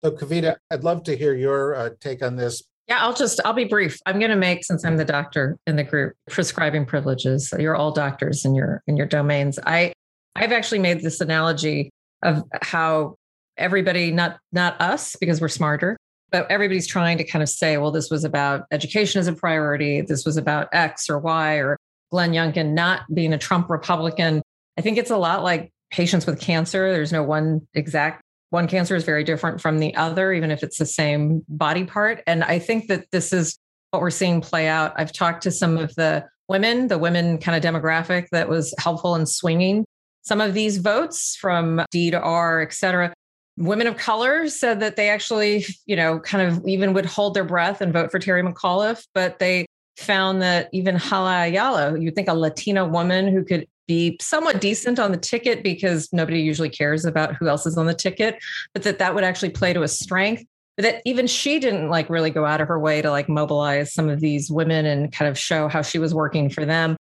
So, 0.03 0.11
Kavita, 0.11 0.55
I'd 0.71 0.83
love 0.83 1.03
to 1.03 1.17
hear 1.17 1.33
your 1.33 1.75
uh, 1.75 1.89
take 1.99 2.23
on 2.23 2.35
this. 2.35 2.63
Yeah, 2.89 3.01
I'll 3.01 3.13
just 3.13 3.39
I'll 3.45 3.53
be 3.53 3.65
brief. 3.65 3.99
I'm 4.07 4.17
going 4.17 4.31
to 4.31 4.35
make 4.35 4.63
since 4.63 4.83
I'm 4.83 4.97
the 4.97 5.05
doctor 5.05 5.57
in 5.67 5.75
the 5.75 5.83
group 5.83 6.15
prescribing 6.27 6.87
privileges. 6.87 7.53
You're 7.57 7.75
all 7.75 7.91
doctors 7.91 8.43
in 8.45 8.55
your 8.55 8.81
in 8.87 8.97
your 8.97 9.05
domains. 9.05 9.59
I 9.63 9.93
I've 10.35 10.51
actually 10.51 10.79
made 10.79 11.01
this 11.01 11.21
analogy 11.21 11.91
of 12.23 12.43
how 12.63 13.15
everybody 13.57 14.11
not 14.11 14.39
not 14.51 14.81
us 14.81 15.15
because 15.19 15.39
we're 15.39 15.49
smarter, 15.49 15.97
but 16.31 16.49
everybody's 16.49 16.87
trying 16.87 17.19
to 17.19 17.23
kind 17.23 17.43
of 17.43 17.49
say, 17.49 17.77
well, 17.77 17.91
this 17.91 18.09
was 18.09 18.23
about 18.23 18.63
education 18.71 19.19
as 19.19 19.27
a 19.27 19.33
priority. 19.33 20.01
This 20.01 20.25
was 20.25 20.35
about 20.35 20.67
X 20.73 21.11
or 21.11 21.19
Y 21.19 21.55
or 21.57 21.77
Glenn 22.09 22.31
Youngkin 22.31 22.73
not 22.73 23.01
being 23.13 23.33
a 23.33 23.37
Trump 23.37 23.69
Republican. 23.69 24.41
I 24.79 24.81
think 24.81 24.97
it's 24.97 25.11
a 25.11 25.17
lot 25.17 25.43
like 25.43 25.69
patients 25.91 26.25
with 26.25 26.41
cancer. 26.41 26.91
There's 26.91 27.11
no 27.11 27.21
one 27.21 27.67
exact 27.75 28.23
one 28.49 28.67
cancer 28.67 28.95
is 28.95 29.03
very 29.03 29.23
different 29.23 29.61
from 29.61 29.79
the 29.79 29.95
other, 29.95 30.33
even 30.33 30.51
if 30.51 30.63
it's 30.63 30.77
the 30.77 30.85
same 30.85 31.43
body 31.47 31.83
part. 31.83 32.23
And 32.25 32.43
I 32.43 32.59
think 32.59 32.87
that 32.87 33.05
this 33.11 33.31
is 33.31 33.57
what 33.91 34.01
we're 34.01 34.09
seeing 34.09 34.41
play 34.41 34.67
out. 34.67 34.93
I've 34.97 35.13
talked 35.13 35.43
to 35.43 35.51
some 35.51 35.77
of 35.77 35.93
the 35.95 36.25
women, 36.47 36.87
the 36.87 36.97
women 36.97 37.37
kind 37.37 37.55
of 37.55 37.73
demographic 37.73 38.27
that 38.31 38.49
was 38.49 38.73
helpful 38.77 39.15
in 39.15 39.25
swinging 39.25 39.85
some 40.21 40.41
of 40.41 40.53
these 40.53 40.77
votes 40.77 41.35
from 41.39 41.81
D 41.91 42.11
to 42.11 42.19
R, 42.19 42.61
et 42.61 42.73
cetera. 42.73 43.13
Women 43.57 43.87
of 43.87 43.97
color 43.97 44.47
said 44.47 44.79
that 44.79 44.95
they 44.95 45.09
actually, 45.09 45.65
you 45.85 45.95
know, 45.95 46.19
kind 46.19 46.47
of 46.47 46.65
even 46.67 46.93
would 46.93 47.05
hold 47.05 47.33
their 47.33 47.43
breath 47.43 47.81
and 47.81 47.93
vote 47.93 48.11
for 48.11 48.19
Terry 48.19 48.41
McAuliffe, 48.41 49.05
but 49.13 49.39
they 49.39 49.65
found 49.97 50.41
that 50.41 50.69
even 50.71 50.95
Hala 50.95 51.47
Ayala, 51.47 51.99
you'd 51.99 52.15
think 52.15 52.27
a 52.27 52.33
Latina 52.33 52.85
woman 52.87 53.27
who 53.27 53.43
could 53.43 53.67
be 53.89 54.15
somewhat 54.21 54.61
decent 54.61 54.99
on 54.99 55.11
the 55.11 55.17
ticket 55.17 55.63
because 55.63 56.13
nobody 56.13 56.39
usually 56.39 56.69
cares 56.69 57.05
about 57.05 57.35
who 57.35 57.47
else 57.47 57.65
is 57.65 57.75
on 57.75 57.87
the 57.87 57.93
ticket, 57.93 58.37
but 58.71 58.83
that 58.83 58.99
that 58.99 59.15
would 59.15 59.23
actually 59.23 59.49
play 59.49 59.73
to 59.73 59.81
a 59.81 59.87
strength. 59.87 60.45
But 60.77 60.83
that 60.83 61.01
even 61.05 61.25
she 61.25 61.59
didn't 61.59 61.89
like 61.89 62.07
really 62.07 62.29
go 62.29 62.45
out 62.45 62.61
of 62.61 62.67
her 62.67 62.79
way 62.79 63.01
to 63.01 63.09
like 63.09 63.27
mobilize 63.27 63.91
some 63.91 64.07
of 64.07 64.21
these 64.21 64.51
women 64.51 64.85
and 64.85 65.11
kind 65.11 65.27
of 65.27 65.37
show 65.37 65.67
how 65.67 65.81
she 65.81 65.97
was 65.97 66.13
working 66.13 66.51
for 66.51 66.65
them. 66.65 66.95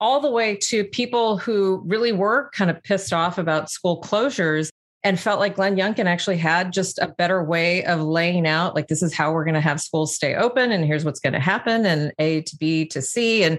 All 0.00 0.20
the 0.20 0.30
way 0.30 0.56
to 0.64 0.84
people 0.84 1.38
who 1.38 1.82
really 1.86 2.12
were 2.12 2.50
kind 2.50 2.70
of 2.70 2.80
pissed 2.84 3.12
off 3.12 3.38
about 3.38 3.70
school 3.70 4.00
closures 4.02 4.68
and 5.02 5.18
felt 5.18 5.40
like 5.40 5.56
Glenn 5.56 5.76
Youngkin 5.76 6.04
actually 6.04 6.36
had 6.36 6.72
just 6.72 6.98
a 6.98 7.08
better 7.08 7.42
way 7.42 7.84
of 7.86 8.02
laying 8.02 8.46
out 8.46 8.74
like 8.74 8.88
this 8.88 9.02
is 9.02 9.14
how 9.14 9.32
we're 9.32 9.44
going 9.44 9.54
to 9.54 9.60
have 9.60 9.80
schools 9.80 10.14
stay 10.14 10.34
open 10.34 10.72
and 10.72 10.84
here's 10.84 11.04
what's 11.04 11.20
going 11.20 11.32
to 11.32 11.40
happen 11.40 11.86
and 11.86 12.12
A 12.18 12.42
to 12.42 12.56
B 12.56 12.84
to 12.86 13.00
C 13.00 13.42
and 13.42 13.58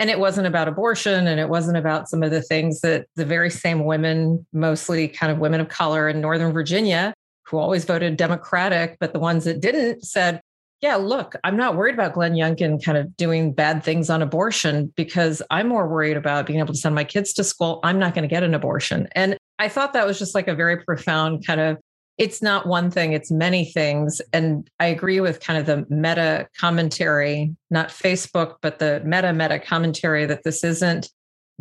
and 0.00 0.08
it 0.08 0.18
wasn't 0.18 0.46
about 0.46 0.66
abortion 0.66 1.26
and 1.26 1.38
it 1.38 1.50
wasn't 1.50 1.76
about 1.76 2.08
some 2.08 2.22
of 2.22 2.30
the 2.30 2.40
things 2.40 2.80
that 2.80 3.06
the 3.16 3.24
very 3.24 3.50
same 3.50 3.84
women 3.84 4.44
mostly 4.52 5.06
kind 5.06 5.30
of 5.30 5.38
women 5.38 5.60
of 5.60 5.68
color 5.68 6.08
in 6.08 6.20
northern 6.20 6.52
virginia 6.52 7.14
who 7.46 7.58
always 7.58 7.84
voted 7.84 8.16
democratic 8.16 8.96
but 8.98 9.12
the 9.12 9.20
ones 9.20 9.44
that 9.44 9.60
didn't 9.60 10.02
said 10.02 10.40
yeah 10.80 10.96
look 10.96 11.36
i'm 11.44 11.56
not 11.56 11.76
worried 11.76 11.94
about 11.94 12.14
glenn 12.14 12.32
youngkin 12.32 12.82
kind 12.82 12.96
of 12.96 13.14
doing 13.16 13.52
bad 13.52 13.84
things 13.84 14.08
on 14.08 14.22
abortion 14.22 14.92
because 14.96 15.42
i'm 15.50 15.68
more 15.68 15.86
worried 15.86 16.16
about 16.16 16.46
being 16.46 16.58
able 16.58 16.72
to 16.72 16.80
send 16.80 16.94
my 16.94 17.04
kids 17.04 17.32
to 17.34 17.44
school. 17.44 17.78
I'm 17.84 17.98
not 17.98 18.14
going 18.14 18.26
to 18.26 18.34
get 18.34 18.42
an 18.42 18.54
abortion. 18.54 19.06
And 19.12 19.36
i 19.58 19.68
thought 19.68 19.92
that 19.92 20.06
was 20.06 20.18
just 20.18 20.34
like 20.34 20.48
a 20.48 20.54
very 20.54 20.78
profound 20.78 21.46
kind 21.46 21.60
of 21.60 21.76
it's 22.20 22.42
not 22.42 22.66
one 22.66 22.90
thing, 22.90 23.14
it's 23.14 23.30
many 23.30 23.64
things. 23.64 24.20
And 24.34 24.68
I 24.78 24.86
agree 24.86 25.20
with 25.20 25.40
kind 25.40 25.58
of 25.58 25.64
the 25.64 25.86
meta 25.88 26.46
commentary, 26.54 27.56
not 27.70 27.88
Facebook, 27.88 28.56
but 28.60 28.78
the 28.78 29.00
meta 29.06 29.32
meta 29.32 29.58
commentary 29.58 30.26
that 30.26 30.44
this 30.44 30.62
isn't 30.62 31.08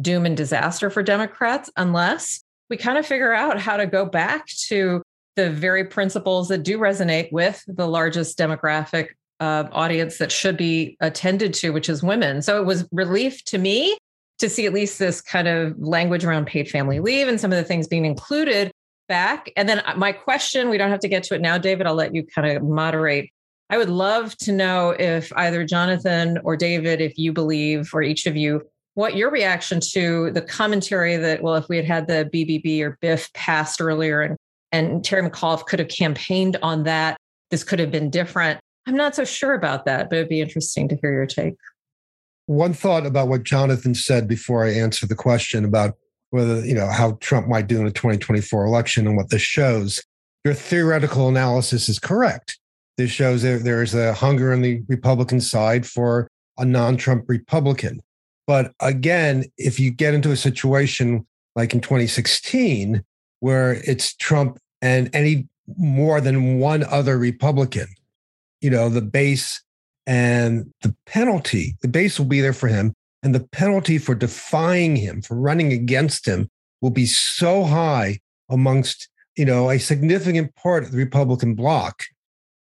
doom 0.02 0.26
and 0.26 0.36
disaster 0.36 0.90
for 0.90 1.02
Democrats 1.02 1.70
unless 1.78 2.44
we 2.70 2.76
kind 2.76 2.98
of 2.98 3.06
figure 3.06 3.32
out 3.34 3.58
how 3.58 3.78
to 3.78 3.88
go 3.88 4.06
back 4.06 4.48
to 4.68 5.02
the 5.38 5.50
very 5.50 5.86
principles 5.86 6.50
that 6.50 6.64
do 6.64 6.78
resonate 6.78 7.32
with 7.32 7.64
the 7.66 7.88
largest 7.88 8.38
demographic 8.38 9.12
uh, 9.40 9.64
audience 9.72 10.18
that 10.18 10.30
should 10.30 10.58
be 10.58 10.98
attended 11.00 11.54
to, 11.54 11.70
which 11.70 11.88
is 11.88 12.04
women. 12.04 12.42
So 12.42 12.60
it 12.60 12.66
was 12.66 12.86
relief 12.92 13.46
to 13.46 13.58
me 13.58 13.98
to 14.40 14.50
see 14.50 14.66
at 14.66 14.74
least 14.74 15.00
this 15.00 15.22
kind 15.22 15.48
of 15.48 15.80
language 15.80 16.26
around 16.26 16.48
paid 16.48 16.70
family 16.70 17.00
leave 17.00 17.30
and 17.30 17.40
some 17.40 17.54
of 17.54 17.58
the 17.58 17.64
things 17.64 17.88
being 17.88 18.06
included 18.06 18.74
back. 19.10 19.52
And 19.58 19.68
then 19.68 19.80
uh, 19.80 19.96
my 19.98 20.14
question, 20.14 20.70
we 20.70 20.78
don't 20.78 20.90
have 20.90 21.02
to 21.02 21.10
get 21.10 21.24
to 21.24 21.36
it 21.36 21.42
now, 21.42 21.58
David, 21.58 21.86
I'll 21.86 21.96
let 21.96 22.16
you 22.16 22.26
kind 22.26 22.56
of 22.56 22.64
moderate. 22.64 23.30
I 23.70 23.78
would 23.78 23.90
love 23.90 24.38
to 24.38 24.54
know 24.54 24.92
if 24.98 25.34
either 25.36 25.66
Jonathan 25.66 26.40
or 26.46 26.56
David, 26.56 27.02
if 27.02 27.18
you 27.18 27.34
believe, 27.34 27.90
or 27.94 28.02
each 28.02 28.26
of 28.26 28.38
you, 28.38 28.62
what 28.94 29.16
your 29.16 29.30
reaction 29.30 29.80
to 29.92 30.32
the 30.32 30.42
commentary 30.42 31.18
that, 31.18 31.44
well, 31.44 31.56
if 31.56 31.68
we 31.68 31.76
had 31.76 31.86
had 31.86 32.08
the 32.08 32.30
BBB 32.34 32.82
or 32.82 32.98
BIF 33.02 33.32
passed 33.34 33.82
earlier 33.82 34.22
and, 34.22 34.38
and 34.72 35.04
Terry 35.04 35.30
McAuliffe 35.30 35.66
could 35.66 35.80
have 35.80 35.90
campaigned 35.90 36.58
on 36.62 36.84
that, 36.84 37.18
this 37.52 37.64
could 37.64 37.80
have 37.80 37.92
been 37.92 38.10
different. 38.10 38.60
I'm 38.88 38.96
not 38.96 39.16
so 39.16 39.26
sure 39.26 39.54
about 39.54 39.86
that, 39.86 40.10
but 40.10 40.18
it'd 40.18 40.30
be 40.30 40.42
interesting 40.42 40.88
to 40.90 40.96
hear 40.96 41.12
your 41.12 41.26
take. 41.26 41.56
One 42.48 42.74
thought 42.74 43.06
about 43.06 43.28
what 43.28 43.44
Jonathan 43.44 43.94
said 43.94 44.28
before 44.28 44.66
I 44.66 44.72
answer 44.72 45.06
the 45.06 45.16
question 45.16 45.64
about 45.64 45.96
whether, 46.32 46.66
you 46.66 46.74
know, 46.74 46.88
how 46.88 47.14
Trump 47.22 47.48
might 47.48 47.68
do 47.68 47.80
in 47.80 47.88
a 47.88 47.92
2024 47.92 48.66
election 48.66 49.08
and 49.08 49.18
what 49.18 49.30
this 49.30 49.42
shows. 49.42 50.04
Your 50.46 50.54
theoretical 50.54 51.28
analysis 51.28 51.90
is 51.90 52.00
correct. 52.00 52.58
This 52.98 53.12
shows 53.12 53.42
that 53.44 53.64
there 53.64 53.82
is 53.82 53.94
a 53.94 54.14
hunger 54.14 54.54
on 54.54 54.62
the 54.62 54.82
Republican 54.88 55.42
side 55.42 55.86
for 55.86 56.28
a 56.58 56.66
non 56.66 56.98
Trump 56.98 57.26
Republican. 57.28 58.02
But 58.46 58.74
again, 58.80 59.46
if 59.58 59.80
you 59.80 59.92
get 59.92 60.14
into 60.14 60.32
a 60.32 60.38
situation 60.38 61.26
like 61.56 61.74
in 61.74 61.82
2016, 61.82 63.04
where 63.40 63.74
it's 63.86 64.16
Trump 64.16 64.60
and 64.82 65.10
any 65.14 65.48
more 65.78 66.20
than 66.20 66.60
one 66.60 66.84
other 66.84 67.18
Republican, 67.18 67.88
you 68.62 68.70
know, 68.70 68.90
the 68.90 69.02
base 69.02 69.62
and 70.06 70.72
the 70.82 70.96
penalty, 71.06 71.76
the 71.82 71.88
base 71.88 72.20
will 72.20 72.26
be 72.26 72.42
there 72.42 72.54
for 72.54 72.68
him. 72.68 72.94
And 73.22 73.36
the 73.36 73.46
penalty 73.52 73.98
for 73.98 74.16
defying 74.16 74.96
him, 74.96 75.22
for 75.22 75.36
running 75.36 75.74
against 75.74 76.26
him, 76.26 76.50
will 76.82 76.90
be 76.90 77.06
so 77.06 77.64
high 77.64 78.20
amongst, 78.50 79.10
you 79.36 79.46
know, 79.46 79.70
a 79.70 79.78
significant 79.78 80.56
part 80.56 80.84
of 80.84 80.92
the 80.92 80.98
Republican 80.98 81.56
bloc 81.56 82.04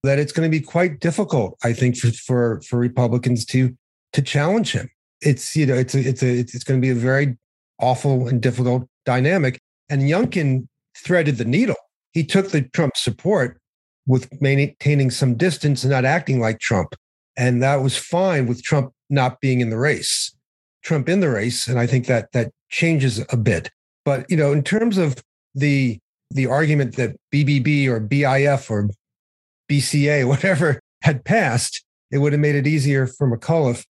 that 0.03 0.19
it's 0.19 0.31
going 0.31 0.49
to 0.49 0.55
be 0.55 0.63
quite 0.63 0.99
difficult, 0.99 1.57
I 1.63 1.73
think, 1.73 1.97
for 1.97 2.11
for, 2.11 2.61
for 2.61 2.77
Republicans 2.77 3.45
to 3.45 3.75
to 4.13 4.21
challenge 4.21 4.71
him. 4.71 4.89
It's 5.21 5.55
you 5.55 5.65
know 5.65 5.75
it's 5.75 5.95
a, 5.95 5.99
it's 5.99 6.21
a 6.21 6.39
it's 6.39 6.63
going 6.63 6.79
to 6.79 6.85
be 6.85 6.91
a 6.91 6.95
very 6.95 7.37
awful 7.79 8.27
and 8.27 8.41
difficult 8.41 8.87
dynamic. 9.05 9.59
And 9.89 10.03
Youngkin 10.03 10.67
threaded 10.97 11.37
the 11.37 11.45
needle. 11.45 11.75
He 12.11 12.23
took 12.23 12.51
the 12.51 12.61
Trump 12.61 12.95
support 12.95 13.59
with 14.05 14.29
maintaining 14.41 15.09
some 15.09 15.35
distance 15.35 15.83
and 15.83 15.91
not 15.91 16.05
acting 16.05 16.39
like 16.39 16.59
Trump, 16.59 16.95
and 17.37 17.63
that 17.63 17.81
was 17.81 17.97
fine 17.97 18.47
with 18.47 18.61
Trump 18.61 18.91
not 19.09 19.39
being 19.39 19.61
in 19.61 19.69
the 19.69 19.77
race. 19.77 20.35
Trump 20.83 21.09
in 21.09 21.19
the 21.19 21.29
race, 21.29 21.67
and 21.67 21.79
I 21.79 21.87
think 21.87 22.07
that 22.07 22.31
that 22.33 22.51
changes 22.69 23.23
a 23.29 23.37
bit. 23.37 23.69
But 24.05 24.29
you 24.29 24.37
know, 24.37 24.51
in 24.51 24.63
terms 24.63 24.97
of 24.97 25.21
the 25.55 25.99
the 26.29 26.47
argument 26.47 26.95
that 26.95 27.15
BBB 27.33 27.87
or 27.87 27.99
BIF 27.99 28.69
or 28.69 28.89
BCA, 29.71 30.27
whatever, 30.27 30.79
had 31.01 31.23
passed, 31.23 31.83
it 32.11 32.19
would 32.19 32.33
have 32.33 32.39
made 32.39 32.55
it 32.55 32.67
easier 32.67 33.07
for 33.07 33.27
McAuliffe. 33.27 33.85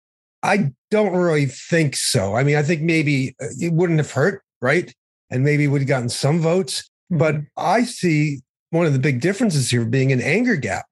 I 0.43 0.71
don't 0.89 1.15
really 1.15 1.45
think 1.45 1.95
so. 1.95 2.35
I 2.35 2.43
mean, 2.43 2.55
I 2.55 2.63
think 2.63 2.81
maybe 2.81 3.35
uh, 3.41 3.47
it 3.59 3.73
wouldn't 3.73 3.99
have 3.99 4.11
hurt, 4.11 4.43
right? 4.61 4.91
And 5.29 5.43
maybe 5.43 5.67
would 5.67 5.81
have 5.81 5.87
gotten 5.87 6.09
some 6.09 6.39
votes. 6.39 6.89
But 7.09 7.35
mm-hmm. 7.35 7.45
I 7.57 7.83
see 7.83 8.41
one 8.71 8.85
of 8.85 8.93
the 8.93 8.99
big 8.99 9.21
differences 9.21 9.69
here 9.69 9.85
being 9.85 10.11
an 10.11 10.21
anger 10.21 10.55
gap. 10.55 10.85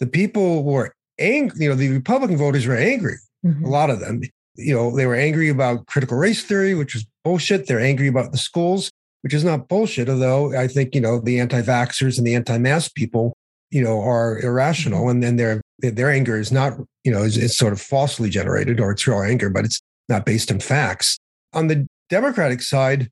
The 0.00 0.06
people 0.06 0.64
were 0.64 0.94
angry, 1.18 1.64
you 1.64 1.68
know, 1.68 1.74
the 1.74 1.90
Republican 1.90 2.36
voters 2.36 2.66
were 2.66 2.76
angry, 2.76 3.16
mm-hmm. 3.44 3.64
a 3.64 3.68
lot 3.68 3.90
of 3.90 4.00
them. 4.00 4.22
You 4.56 4.74
know, 4.74 4.94
they 4.94 5.06
were 5.06 5.14
angry 5.14 5.48
about 5.48 5.86
critical 5.86 6.16
race 6.16 6.44
theory, 6.44 6.74
which 6.74 6.94
was 6.94 7.06
bullshit. 7.24 7.66
They're 7.66 7.80
angry 7.80 8.08
about 8.08 8.32
the 8.32 8.38
schools, 8.38 8.90
which 9.22 9.34
is 9.34 9.44
not 9.44 9.68
bullshit, 9.68 10.08
although 10.08 10.56
I 10.56 10.68
think, 10.68 10.94
you 10.94 11.00
know, 11.00 11.20
the 11.20 11.40
anti 11.40 11.62
vaxxers 11.62 12.18
and 12.18 12.26
the 12.26 12.34
anti 12.34 12.58
mask 12.58 12.94
people 12.94 13.34
you 13.72 13.82
know, 13.82 14.00
are 14.02 14.38
irrational, 14.40 15.00
mm-hmm. 15.00 15.10
and 15.10 15.22
then 15.22 15.36
their 15.36 15.60
their 15.78 16.10
anger 16.10 16.38
is 16.38 16.52
not, 16.52 16.74
you 17.02 17.10
know, 17.10 17.24
it's, 17.24 17.36
is 17.36 17.56
sort 17.56 17.72
of 17.72 17.80
falsely 17.80 18.30
generated, 18.30 18.78
or 18.78 18.92
it's 18.92 19.06
real 19.06 19.22
anger, 19.22 19.50
but 19.50 19.64
it's 19.64 19.80
not 20.08 20.26
based 20.26 20.52
on 20.52 20.60
facts. 20.60 21.18
On 21.54 21.66
the 21.66 21.86
Democratic 22.08 22.62
side, 22.62 23.10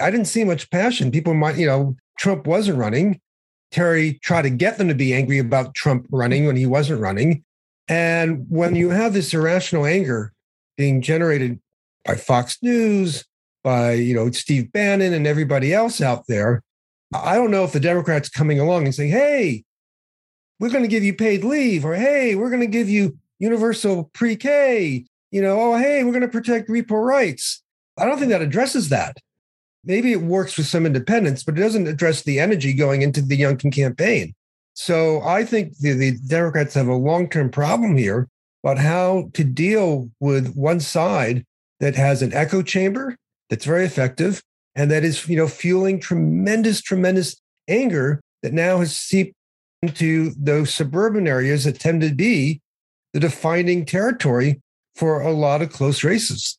I 0.00 0.10
didn't 0.10 0.26
see 0.26 0.44
much 0.44 0.70
passion. 0.70 1.10
People 1.10 1.34
might, 1.34 1.56
you 1.56 1.66
know, 1.66 1.96
Trump 2.18 2.46
wasn't 2.46 2.78
running. 2.78 3.20
Terry 3.70 4.18
tried 4.22 4.42
to 4.42 4.50
get 4.50 4.78
them 4.78 4.88
to 4.88 4.94
be 4.94 5.14
angry 5.14 5.38
about 5.38 5.74
Trump 5.74 6.06
running 6.10 6.44
when 6.44 6.56
he 6.56 6.66
wasn't 6.66 7.00
running. 7.00 7.44
And 7.88 8.46
when 8.48 8.74
you 8.74 8.90
have 8.90 9.12
this 9.12 9.32
irrational 9.32 9.86
anger 9.86 10.32
being 10.80 11.02
generated 11.02 11.60
by 12.06 12.14
Fox 12.14 12.56
News, 12.62 13.26
by 13.62 13.92
you 13.92 14.14
know 14.14 14.30
Steve 14.30 14.72
Bannon 14.72 15.12
and 15.12 15.26
everybody 15.26 15.74
else 15.74 16.00
out 16.00 16.26
there, 16.26 16.62
I 17.14 17.34
don't 17.34 17.50
know 17.50 17.64
if 17.64 17.72
the 17.72 17.80
Democrats 17.80 18.30
coming 18.30 18.58
along 18.58 18.86
and 18.86 18.94
saying, 18.94 19.10
"Hey, 19.10 19.64
we're 20.58 20.70
going 20.70 20.84
to 20.84 20.88
give 20.88 21.04
you 21.04 21.12
paid 21.12 21.44
leave, 21.44 21.84
or 21.84 21.94
hey, 21.94 22.34
we're 22.34 22.48
going 22.48 22.62
to 22.62 22.66
give 22.78 22.88
you 22.88 23.18
universal 23.38 24.10
pre 24.14 24.36
K, 24.36 25.04
you 25.30 25.42
know, 25.42 25.60
oh, 25.60 25.76
hey, 25.76 26.02
we're 26.02 26.12
going 26.12 26.22
to 26.22 26.28
protect 26.28 26.70
repro 26.70 27.04
rights. 27.04 27.62
I 27.98 28.06
don't 28.06 28.18
think 28.18 28.30
that 28.30 28.40
addresses 28.40 28.88
that. 28.88 29.18
Maybe 29.84 30.12
it 30.12 30.22
works 30.22 30.56
with 30.56 30.66
some 30.66 30.86
independents, 30.86 31.42
but 31.42 31.58
it 31.58 31.60
doesn't 31.60 31.88
address 31.88 32.22
the 32.22 32.40
energy 32.40 32.72
going 32.72 33.02
into 33.02 33.20
the 33.20 33.38
Youngkin 33.38 33.70
campaign. 33.70 34.34
So 34.72 35.20
I 35.20 35.44
think 35.44 35.76
the, 35.78 35.92
the 35.92 36.18
Democrats 36.26 36.72
have 36.72 36.88
a 36.88 36.94
long 36.94 37.28
term 37.28 37.50
problem 37.50 37.98
here 37.98 38.29
about 38.62 38.78
how 38.78 39.30
to 39.34 39.44
deal 39.44 40.10
with 40.20 40.54
one 40.54 40.80
side 40.80 41.44
that 41.80 41.94
has 41.96 42.22
an 42.22 42.32
echo 42.34 42.62
chamber 42.62 43.16
that's 43.48 43.64
very 43.64 43.84
effective 43.84 44.42
and 44.74 44.90
that 44.90 45.04
is, 45.04 45.28
you 45.28 45.36
know, 45.36 45.48
fueling 45.48 45.98
tremendous, 45.98 46.80
tremendous 46.80 47.36
anger 47.68 48.20
that 48.42 48.52
now 48.52 48.78
has 48.78 48.96
seeped 48.96 49.34
into 49.82 50.32
those 50.36 50.72
suburban 50.72 51.26
areas 51.26 51.64
that 51.64 51.80
tend 51.80 52.02
to 52.02 52.14
be 52.14 52.60
the 53.12 53.20
defining 53.20 53.84
territory 53.84 54.60
for 54.94 55.20
a 55.22 55.32
lot 55.32 55.62
of 55.62 55.72
close 55.72 56.04
races. 56.04 56.58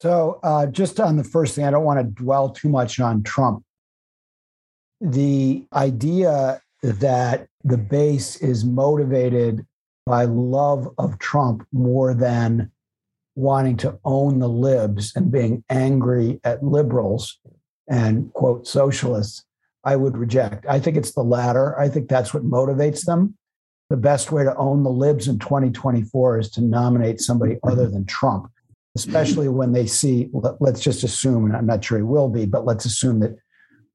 So, 0.00 0.38
uh, 0.42 0.66
just 0.66 1.00
on 1.00 1.16
the 1.16 1.24
first 1.24 1.54
thing, 1.54 1.64
I 1.64 1.70
don't 1.70 1.84
want 1.84 1.98
to 1.98 2.22
dwell 2.22 2.50
too 2.50 2.68
much 2.68 3.00
on 3.00 3.22
Trump. 3.22 3.64
The 5.00 5.66
idea 5.72 6.60
that 6.82 7.48
the 7.64 7.78
base 7.78 8.36
is 8.36 8.64
motivated 8.64 9.66
by 10.08 10.24
love 10.24 10.88
of 10.96 11.18
Trump 11.18 11.66
more 11.70 12.14
than 12.14 12.72
wanting 13.36 13.76
to 13.76 13.98
own 14.04 14.38
the 14.38 14.48
libs 14.48 15.12
and 15.14 15.30
being 15.30 15.62
angry 15.68 16.40
at 16.42 16.64
liberals 16.64 17.38
and 17.88 18.32
quote 18.32 18.66
socialists 18.66 19.44
I 19.84 19.96
would 19.96 20.16
reject. 20.16 20.66
I 20.66 20.80
think 20.80 20.96
it's 20.96 21.12
the 21.12 21.22
latter. 21.22 21.78
I 21.78 21.88
think 21.88 22.08
that's 22.08 22.34
what 22.34 22.42
motivates 22.42 23.04
them. 23.04 23.36
The 23.90 23.96
best 23.96 24.32
way 24.32 24.44
to 24.44 24.56
own 24.56 24.82
the 24.82 24.90
libs 24.90 25.28
in 25.28 25.38
2024 25.38 26.38
is 26.38 26.50
to 26.52 26.62
nominate 26.62 27.20
somebody 27.20 27.58
other 27.62 27.88
than 27.88 28.04
Trump, 28.06 28.50
especially 28.96 29.48
when 29.48 29.72
they 29.72 29.86
see, 29.86 30.30
let's 30.58 30.80
just 30.80 31.04
assume, 31.04 31.46
and 31.46 31.56
I'm 31.56 31.66
not 31.66 31.84
sure 31.84 31.98
he 31.98 32.04
will 32.04 32.28
be, 32.28 32.44
but 32.44 32.64
let's 32.64 32.86
assume 32.86 33.20
that 33.20 33.36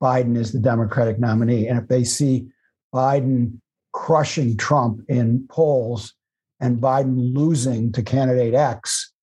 Biden 0.01 0.37
is 0.37 0.51
the 0.51 0.59
Democratic 0.59 1.19
nominee. 1.19 1.67
And 1.67 1.79
if 1.79 1.87
they 1.87 2.03
see 2.03 2.47
Biden 2.93 3.59
crushing 3.93 4.57
Trump 4.57 5.01
in 5.07 5.47
polls 5.49 6.13
and 6.59 6.81
Biden 6.81 7.33
losing 7.33 7.91
to 7.93 8.03
candidate 8.03 8.53
X, 8.53 9.13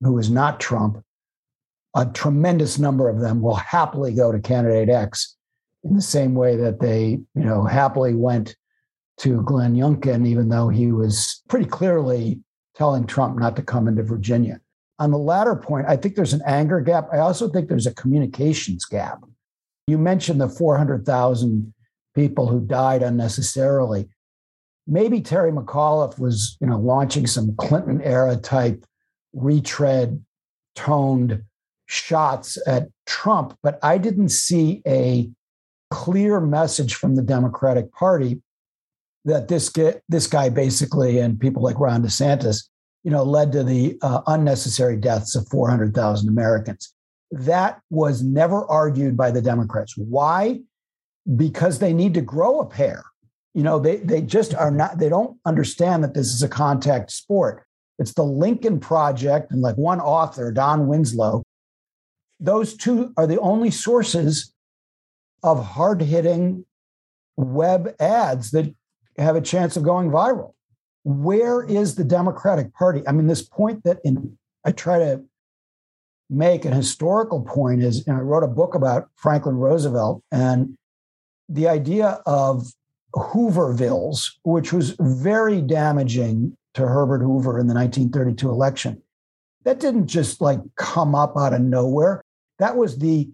who 0.00 0.18
is 0.18 0.30
not 0.30 0.60
Trump, 0.60 1.02
a 1.94 2.06
tremendous 2.06 2.78
number 2.78 3.08
of 3.08 3.20
them 3.20 3.42
will 3.42 3.56
happily 3.56 4.14
go 4.14 4.32
to 4.32 4.40
candidate 4.40 4.88
X 4.88 5.36
in 5.82 5.94
the 5.94 6.02
same 6.02 6.34
way 6.34 6.56
that 6.56 6.80
they, 6.80 7.20
you 7.34 7.44
know, 7.44 7.64
happily 7.64 8.14
went 8.14 8.54
to 9.18 9.42
Glenn 9.42 9.74
Youngkin, 9.74 10.26
even 10.26 10.48
though 10.48 10.68
he 10.68 10.92
was 10.92 11.42
pretty 11.48 11.66
clearly 11.66 12.40
telling 12.74 13.06
Trump 13.06 13.38
not 13.38 13.56
to 13.56 13.62
come 13.62 13.88
into 13.88 14.02
Virginia. 14.02 14.60
On 14.98 15.10
the 15.10 15.18
latter 15.18 15.56
point, 15.56 15.86
I 15.88 15.96
think 15.96 16.14
there's 16.14 16.32
an 16.32 16.42
anger 16.46 16.80
gap. 16.80 17.08
I 17.12 17.18
also 17.18 17.48
think 17.48 17.68
there's 17.68 17.86
a 17.86 17.94
communications 17.94 18.84
gap. 18.84 19.20
You 19.86 19.98
mentioned 19.98 20.40
the 20.40 20.48
400,000 20.48 21.74
people 22.14 22.46
who 22.46 22.60
died 22.60 23.02
unnecessarily. 23.02 24.08
Maybe 24.90 25.20
Terry 25.20 25.52
McAuliffe 25.52 26.18
was, 26.18 26.56
you 26.60 26.66
know, 26.66 26.78
launching 26.78 27.26
some 27.26 27.54
Clinton 27.56 28.02
era 28.02 28.36
type 28.36 28.84
retread 29.32 30.22
toned 30.74 31.42
shots 31.86 32.58
at 32.66 32.88
Trump, 33.06 33.56
but 33.62 33.78
I 33.82 33.98
didn't 33.98 34.30
see 34.30 34.82
a 34.86 35.30
clear 35.90 36.40
message 36.40 36.94
from 36.94 37.14
the 37.14 37.22
Democratic 37.22 37.92
Party 37.92 38.42
that 39.24 39.48
this 39.48 39.68
get, 39.68 40.02
this 40.08 40.26
guy 40.26 40.48
basically 40.48 41.18
and 41.18 41.38
people 41.38 41.62
like 41.62 41.78
Ron 41.78 42.02
DeSantis, 42.02 42.68
you 43.04 43.10
know, 43.10 43.22
led 43.22 43.52
to 43.52 43.62
the 43.62 43.98
uh, 44.02 44.22
unnecessary 44.26 44.96
deaths 44.96 45.36
of 45.36 45.48
400,000 45.48 46.28
Americans. 46.28 46.94
That 47.30 47.80
was 47.90 48.22
never 48.22 48.64
argued 48.66 49.16
by 49.16 49.30
the 49.30 49.42
Democrats. 49.42 49.96
Why? 49.96 50.60
Because 51.36 51.78
they 51.78 51.92
need 51.92 52.14
to 52.14 52.20
grow 52.20 52.60
a 52.60 52.66
pair. 52.66 53.04
You 53.54 53.62
know, 53.62 53.78
they 53.78 53.96
they 53.96 54.22
just 54.22 54.54
are 54.54 54.70
not. 54.70 54.98
They 54.98 55.08
don't 55.08 55.38
understand 55.44 56.04
that 56.04 56.14
this 56.14 56.32
is 56.32 56.42
a 56.42 56.48
contact 56.48 57.10
sport. 57.10 57.64
It's 57.98 58.14
the 58.14 58.24
Lincoln 58.24 58.80
Project 58.80 59.50
and 59.50 59.60
like 59.60 59.76
one 59.76 60.00
author, 60.00 60.52
Don 60.52 60.86
Winslow. 60.86 61.42
Those 62.38 62.74
two 62.74 63.12
are 63.16 63.26
the 63.26 63.40
only 63.40 63.70
sources 63.70 64.54
of 65.42 65.64
hard 65.64 66.00
hitting 66.00 66.64
web 67.36 67.94
ads 68.00 68.50
that 68.52 68.74
have 69.18 69.36
a 69.36 69.40
chance 69.40 69.76
of 69.76 69.82
going 69.82 70.10
viral. 70.10 70.54
Where 71.04 71.62
is 71.62 71.94
the 71.94 72.04
Democratic 72.04 72.72
Party? 72.72 73.02
I 73.06 73.12
mean, 73.12 73.26
this 73.26 73.42
point 73.42 73.84
that 73.84 73.98
in 74.04 74.38
I 74.64 74.72
try 74.72 74.98
to 74.98 75.24
make 76.28 76.64
an 76.64 76.72
historical 76.72 77.42
point 77.42 77.82
is, 77.82 78.06
and 78.06 78.16
I 78.16 78.20
wrote 78.20 78.44
a 78.44 78.48
book 78.48 78.74
about 78.74 79.08
Franklin 79.16 79.56
Roosevelt 79.56 80.22
and 80.30 80.76
the 81.48 81.68
idea 81.68 82.22
of 82.26 82.72
Hoovervilles, 83.14 84.30
which 84.42 84.72
was 84.72 84.96
very 85.00 85.60
damaging 85.60 86.56
to 86.74 86.86
Herbert 86.86 87.22
Hoover 87.22 87.58
in 87.58 87.66
the 87.66 87.74
1932 87.74 88.48
election. 88.48 89.02
That 89.64 89.80
didn't 89.80 90.06
just 90.06 90.40
like 90.40 90.60
come 90.76 91.14
up 91.14 91.36
out 91.36 91.52
of 91.52 91.60
nowhere. 91.60 92.22
That 92.58 92.76
was 92.76 92.98
the 92.98 93.28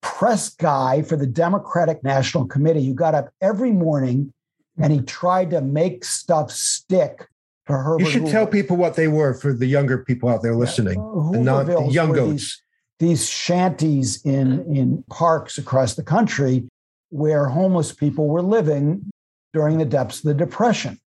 press 0.00 0.48
guy 0.48 1.02
for 1.02 1.16
the 1.16 1.26
Democratic 1.26 2.02
National 2.02 2.46
Committee 2.46 2.86
who 2.86 2.94
got 2.94 3.14
up 3.14 3.28
every 3.40 3.70
morning 3.70 4.32
and 4.78 4.92
he 4.92 5.00
tried 5.00 5.50
to 5.50 5.60
make 5.60 6.04
stuff 6.04 6.50
stick 6.50 7.28
to 7.66 7.74
Herbert. 7.74 8.04
You 8.04 8.10
should 8.10 8.20
Hoover. 8.22 8.32
tell 8.32 8.46
people 8.46 8.76
what 8.76 8.96
they 8.96 9.08
were 9.08 9.34
for 9.34 9.52
the 9.52 9.66
younger 9.66 9.98
people 9.98 10.28
out 10.28 10.42
there 10.42 10.56
listening, 10.56 10.98
yeah. 10.98 11.38
the, 11.38 11.44
non, 11.44 11.66
the 11.66 11.88
young 11.92 12.12
goats. 12.12 12.32
These, 12.32 12.62
these 12.98 13.28
shanties 13.28 14.24
in, 14.24 14.74
in 14.74 15.04
parks 15.10 15.58
across 15.58 15.94
the 15.94 16.02
country 16.02 16.64
where 17.12 17.44
homeless 17.46 17.92
people 17.92 18.26
were 18.26 18.42
living 18.42 19.10
during 19.52 19.76
the 19.76 19.84
depths 19.84 20.18
of 20.18 20.24
the 20.24 20.34
Depression. 20.34 20.98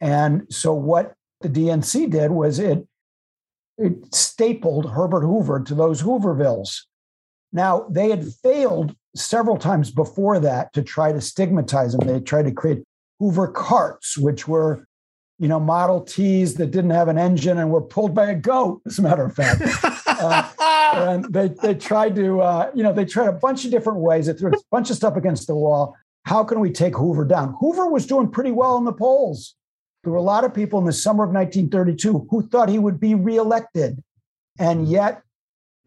And 0.00 0.42
so 0.50 0.74
what 0.74 1.14
the 1.40 1.48
DNC 1.48 2.10
did 2.10 2.32
was 2.32 2.58
it 2.58 2.86
it 3.78 4.12
stapled 4.12 4.90
Herbert 4.90 5.20
Hoover 5.20 5.60
to 5.60 5.74
those 5.74 6.02
Hoovervilles. 6.02 6.80
Now, 7.52 7.86
they 7.90 8.10
had 8.10 8.26
failed 8.42 8.96
several 9.14 9.56
times 9.56 9.90
before 9.90 10.40
that 10.40 10.72
to 10.72 10.82
try 10.82 11.12
to 11.12 11.20
stigmatize 11.20 11.94
him. 11.94 12.00
They 12.00 12.20
tried 12.20 12.46
to 12.46 12.52
create 12.52 12.82
Hoover 13.20 13.48
carts, 13.48 14.18
which 14.18 14.48
were, 14.48 14.86
you 15.38 15.46
know, 15.46 15.60
Model 15.60 16.00
Ts 16.00 16.54
that 16.54 16.70
didn't 16.70 16.90
have 16.90 17.08
an 17.08 17.18
engine 17.18 17.58
and 17.58 17.70
were 17.70 17.82
pulled 17.82 18.14
by 18.14 18.30
a 18.30 18.34
goat, 18.34 18.80
as 18.86 18.98
a 18.98 19.02
matter 19.02 19.24
of 19.24 19.36
fact. 19.36 19.60
uh, 20.20 20.50
and 20.94 21.32
they, 21.32 21.48
they 21.48 21.74
tried 21.74 22.14
to, 22.16 22.40
uh, 22.40 22.70
you 22.74 22.82
know, 22.82 22.92
they 22.92 23.04
tried 23.04 23.28
a 23.28 23.32
bunch 23.32 23.64
of 23.64 23.70
different 23.70 23.98
ways. 23.98 24.26
They 24.26 24.32
threw 24.32 24.52
a 24.52 24.60
bunch 24.70 24.90
of 24.90 24.96
stuff 24.96 25.16
against 25.16 25.46
the 25.46 25.54
wall. 25.54 25.96
How 26.24 26.44
can 26.44 26.60
we 26.60 26.70
take 26.70 26.96
Hoover 26.96 27.24
down? 27.24 27.54
Hoover 27.60 27.88
was 27.88 28.06
doing 28.06 28.30
pretty 28.30 28.50
well 28.50 28.76
in 28.78 28.84
the 28.84 28.92
polls. 28.92 29.54
There 30.02 30.12
were 30.12 30.18
a 30.18 30.22
lot 30.22 30.44
of 30.44 30.54
people 30.54 30.78
in 30.78 30.84
the 30.84 30.92
summer 30.92 31.24
of 31.24 31.30
1932 31.30 32.28
who 32.30 32.48
thought 32.48 32.68
he 32.68 32.78
would 32.78 33.00
be 33.00 33.14
reelected. 33.14 34.02
And 34.58 34.88
yet, 34.88 35.22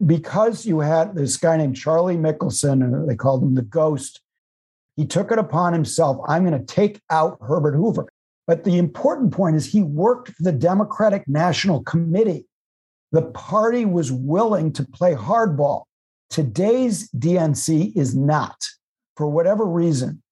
because 0.04 0.66
you 0.66 0.80
had 0.80 1.14
this 1.14 1.36
guy 1.36 1.56
named 1.56 1.76
Charlie 1.76 2.16
Michelson, 2.16 3.06
they 3.06 3.16
called 3.16 3.42
him 3.42 3.54
the 3.54 3.62
ghost, 3.62 4.20
he 4.96 5.06
took 5.06 5.30
it 5.32 5.38
upon 5.38 5.72
himself 5.72 6.18
I'm 6.28 6.44
going 6.44 6.58
to 6.58 6.74
take 6.74 7.00
out 7.10 7.38
Herbert 7.40 7.74
Hoover. 7.74 8.06
But 8.46 8.64
the 8.64 8.78
important 8.78 9.32
point 9.32 9.56
is 9.56 9.66
he 9.66 9.82
worked 9.82 10.28
for 10.30 10.42
the 10.42 10.52
Democratic 10.52 11.26
National 11.28 11.82
Committee. 11.84 12.46
The 13.12 13.22
party 13.22 13.84
was 13.84 14.12
willing 14.12 14.72
to 14.74 14.84
play 14.84 15.14
hardball. 15.14 15.84
Today's 16.28 17.10
DNC 17.10 17.96
is 17.96 18.14
not, 18.14 18.56
for 19.16 19.28
whatever 19.28 19.64
reason. 19.66 20.22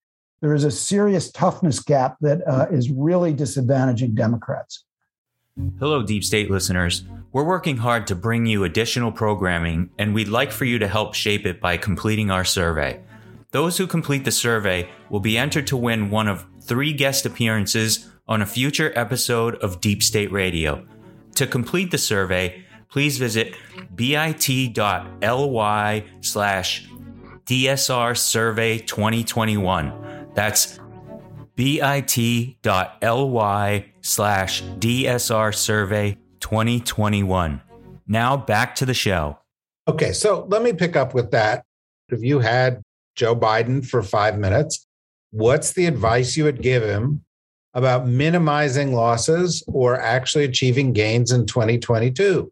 There 0.41 0.53
is 0.53 0.63
a 0.63 0.71
serious 0.71 1.29
toughness 1.31 1.81
gap 1.81 2.15
that 2.21 2.47
uh, 2.47 2.67
is 2.71 2.89
really 2.89 3.33
disadvantaging 3.33 4.13
Democrats. 4.15 4.85
Hello, 5.77 6.01
Deep 6.01 6.23
State 6.23 6.49
listeners. 6.49 7.03
We're 7.33 7.43
working 7.43 7.77
hard 7.77 8.07
to 8.07 8.15
bring 8.15 8.45
you 8.45 8.63
additional 8.63 9.11
programming, 9.11 9.89
and 9.97 10.13
we'd 10.13 10.29
like 10.29 10.53
for 10.53 10.63
you 10.63 10.79
to 10.79 10.87
help 10.87 11.13
shape 11.13 11.45
it 11.45 11.59
by 11.59 11.75
completing 11.75 12.31
our 12.31 12.45
survey. 12.45 13.01
Those 13.51 13.77
who 13.77 13.87
complete 13.87 14.23
the 14.23 14.31
survey 14.31 14.87
will 15.09 15.19
be 15.19 15.37
entered 15.37 15.67
to 15.67 15.77
win 15.77 16.11
one 16.11 16.29
of 16.29 16.45
three 16.61 16.93
guest 16.93 17.25
appearances 17.25 18.09
on 18.25 18.41
a 18.41 18.45
future 18.45 18.93
episode 18.95 19.55
of 19.55 19.81
Deep 19.81 20.01
State 20.01 20.31
Radio. 20.31 20.85
To 21.35 21.45
complete 21.45 21.91
the 21.91 21.97
survey, 21.97 22.63
please 22.89 23.17
visit 23.17 23.55
bit.ly 23.95 24.33
slash 26.21 26.89
DSR 27.45 28.17
Survey 28.17 28.79
2021. 28.79 30.27
That's 30.33 30.79
bit.ly 31.55 32.65
slash 34.01 34.63
DSR 34.63 35.55
Survey 35.55 36.17
2021. 36.39 37.61
Now 38.07 38.37
back 38.37 38.75
to 38.75 38.85
the 38.85 38.93
show. 38.93 39.39
Okay, 39.87 40.13
so 40.13 40.45
let 40.49 40.61
me 40.61 40.73
pick 40.73 40.95
up 40.95 41.13
with 41.13 41.31
that. 41.31 41.63
If 42.09 42.21
you 42.23 42.39
had 42.39 42.81
Joe 43.15 43.35
Biden 43.35 43.85
for 43.85 44.01
five 44.01 44.37
minutes, 44.37 44.85
what's 45.31 45.73
the 45.73 45.85
advice 45.85 46.37
you 46.37 46.43
would 46.43 46.61
give 46.61 46.83
him 46.83 47.23
about 47.73 48.07
minimizing 48.07 48.93
losses 48.93 49.63
or 49.67 49.99
actually 49.99 50.43
achieving 50.43 50.93
gains 50.93 51.31
in 51.31 51.45
2022? 51.45 52.51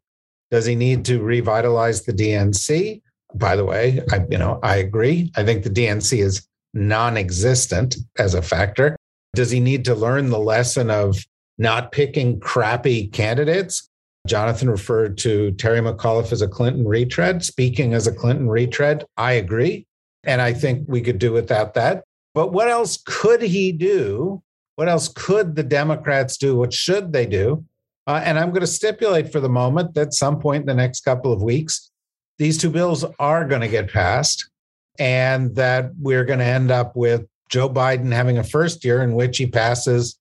Does 0.52 0.66
he 0.66 0.76
need 0.76 1.06
to 1.06 1.22
revitalize 1.22 2.04
the 2.04 2.14
DNC? 2.14 3.02
By 3.36 3.56
the 3.56 3.66
way, 3.66 4.02
I 4.12 4.26
you 4.30 4.38
know 4.38 4.60
I 4.64 4.78
agree. 4.78 5.32
I 5.36 5.44
think 5.44 5.64
the 5.64 5.70
DNC 5.70 6.24
is 6.24 6.48
non-existent 6.74 7.98
as 8.18 8.34
a 8.34 8.42
factor. 8.42 8.96
Does 9.36 9.52
he 9.52 9.60
need 9.60 9.86
to 9.86 9.96
learn 9.96 10.30
the 10.30 10.40
lesson 10.40 10.90
of 10.90 11.24
not 11.58 11.92
picking 11.92 12.40
crappy 12.40 13.08
candidates? 13.08 13.90
Jonathan 14.28 14.70
referred 14.70 15.18
to 15.20 15.52
Terry 15.54 15.80
McAuliffe 15.80 16.32
as 16.32 16.42
a 16.42 16.48
Clinton 16.48 16.88
retread. 16.88 17.44
Speaking 17.44 17.94
as 17.94 18.08
a 18.08 18.12
Clinton 18.12 18.50
retread, 18.50 19.06
I 19.16 19.34
agree. 19.34 19.88
And 20.24 20.42
I 20.42 20.54
think 20.54 20.86
we 20.88 21.02
could 21.02 21.20
do 21.20 21.32
without 21.32 21.74
that. 21.76 22.04
But 22.34 22.52
what 22.52 22.68
else 22.68 23.00
could 23.06 23.42
he 23.42 23.72
do? 23.72 24.44
What 24.76 24.90
else 24.90 25.08
could 25.08 25.56
the 25.56 25.64
Democrats 25.64 26.38
do? 26.38 26.56
What 26.56 26.74
should 26.74 27.14
they 27.14 27.26
do? 27.26 27.66
Uh, 28.08 28.22
and 28.24 28.40
I'm 28.40 28.50
going 28.50 28.62
to 28.62 28.68
stipulate 28.68 29.32
for 29.32 29.42
the 29.42 29.50
moment 29.50 29.94
that 29.96 30.14
some 30.14 30.40
point 30.40 30.62
in 30.62 30.68
the 30.68 30.74
next 30.74 31.02
couple 31.02 31.34
of 31.34 31.44
weeks, 31.44 31.92
these 32.38 32.58
two 32.58 32.70
bills 32.70 33.06
are 33.20 33.46
going 33.46 33.62
to 33.62 33.68
get 33.68 33.92
passed 33.92 34.50
and 34.98 35.54
that 35.56 35.92
we're 36.00 36.24
going 36.24 36.40
to 36.40 36.46
end 36.46 36.72
up 36.72 36.96
with 36.96 37.26
Joe 37.50 37.70
Biden 37.70 38.12
having 38.14 38.38
a 38.38 38.44
first 38.44 38.84
year 38.86 39.02
in 39.04 39.14
which 39.14 39.38
he 39.38 39.46
passes 39.46 40.18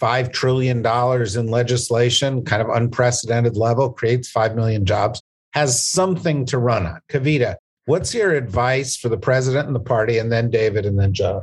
$5 0.00 0.32
trillion 0.32 0.84
in 0.84 1.46
legislation, 1.48 2.44
kind 2.44 2.62
of 2.62 2.68
unprecedented 2.70 3.56
level, 3.56 3.92
creates 3.92 4.30
5 4.30 4.56
million 4.56 4.86
jobs, 4.86 5.20
has 5.52 5.86
something 5.86 6.46
to 6.46 6.58
run 6.58 6.86
on. 6.86 7.00
Kavita, 7.10 7.56
what's 7.84 8.14
your 8.14 8.32
advice 8.32 8.96
for 8.96 9.10
the 9.10 9.18
president 9.18 9.66
and 9.66 9.76
the 9.76 9.80
party, 9.80 10.16
and 10.16 10.32
then 10.32 10.48
David, 10.48 10.86
and 10.86 10.98
then 10.98 11.12
Joe? 11.12 11.42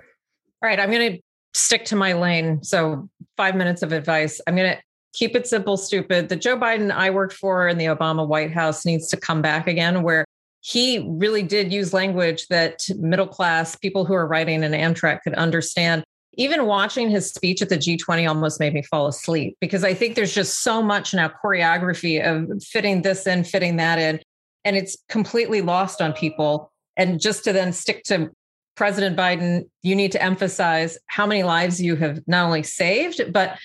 All 0.63 0.69
right, 0.69 0.79
I'm 0.79 0.89
going 0.89 1.13
to 1.13 1.19
stick 1.53 1.85
to 1.85 1.95
my 1.95 2.13
lane. 2.13 2.63
So, 2.63 3.09
five 3.35 3.55
minutes 3.55 3.83
of 3.83 3.91
advice. 3.91 4.41
I'm 4.47 4.55
going 4.55 4.75
to 4.75 4.81
keep 5.17 5.35
it 5.35 5.47
simple, 5.47 5.77
stupid. 5.77 6.29
The 6.29 6.35
Joe 6.35 6.57
Biden 6.57 6.91
I 6.91 7.09
worked 7.09 7.33
for 7.33 7.67
in 7.67 7.77
the 7.77 7.85
Obama 7.85 8.27
White 8.27 8.51
House 8.51 8.85
needs 8.85 9.07
to 9.09 9.17
come 9.17 9.41
back 9.41 9.67
again, 9.67 10.03
where 10.03 10.25
he 10.61 11.07
really 11.09 11.43
did 11.43 11.73
use 11.73 11.93
language 11.93 12.47
that 12.47 12.87
middle 12.97 13.27
class 13.27 13.75
people 13.75 14.05
who 14.05 14.13
are 14.13 14.27
writing 14.27 14.63
an 14.63 14.73
Amtrak 14.73 15.21
could 15.23 15.33
understand. 15.33 16.03
Even 16.33 16.67
watching 16.67 17.09
his 17.09 17.33
speech 17.33 17.63
at 17.63 17.69
the 17.69 17.77
G20 17.77 18.27
almost 18.27 18.59
made 18.59 18.73
me 18.73 18.83
fall 18.83 19.07
asleep 19.07 19.57
because 19.59 19.83
I 19.83 19.95
think 19.95 20.15
there's 20.15 20.35
just 20.35 20.61
so 20.61 20.83
much 20.83 21.15
now 21.15 21.31
choreography 21.43 22.23
of 22.23 22.61
fitting 22.63 23.01
this 23.01 23.25
in, 23.25 23.43
fitting 23.43 23.77
that 23.77 23.97
in, 23.97 24.19
and 24.63 24.75
it's 24.75 24.97
completely 25.09 25.61
lost 25.61 25.99
on 25.99 26.13
people. 26.13 26.71
And 26.95 27.19
just 27.19 27.43
to 27.45 27.53
then 27.53 27.73
stick 27.73 28.03
to 28.05 28.29
President 28.75 29.17
Biden, 29.17 29.67
you 29.81 29.95
need 29.95 30.11
to 30.11 30.21
emphasize 30.21 30.99
how 31.07 31.25
many 31.25 31.41
lives 31.41 31.81
you 31.81 31.95
have 31.95 32.21
not 32.27 32.45
only 32.45 32.61
saved, 32.61 33.33
but 33.33 33.57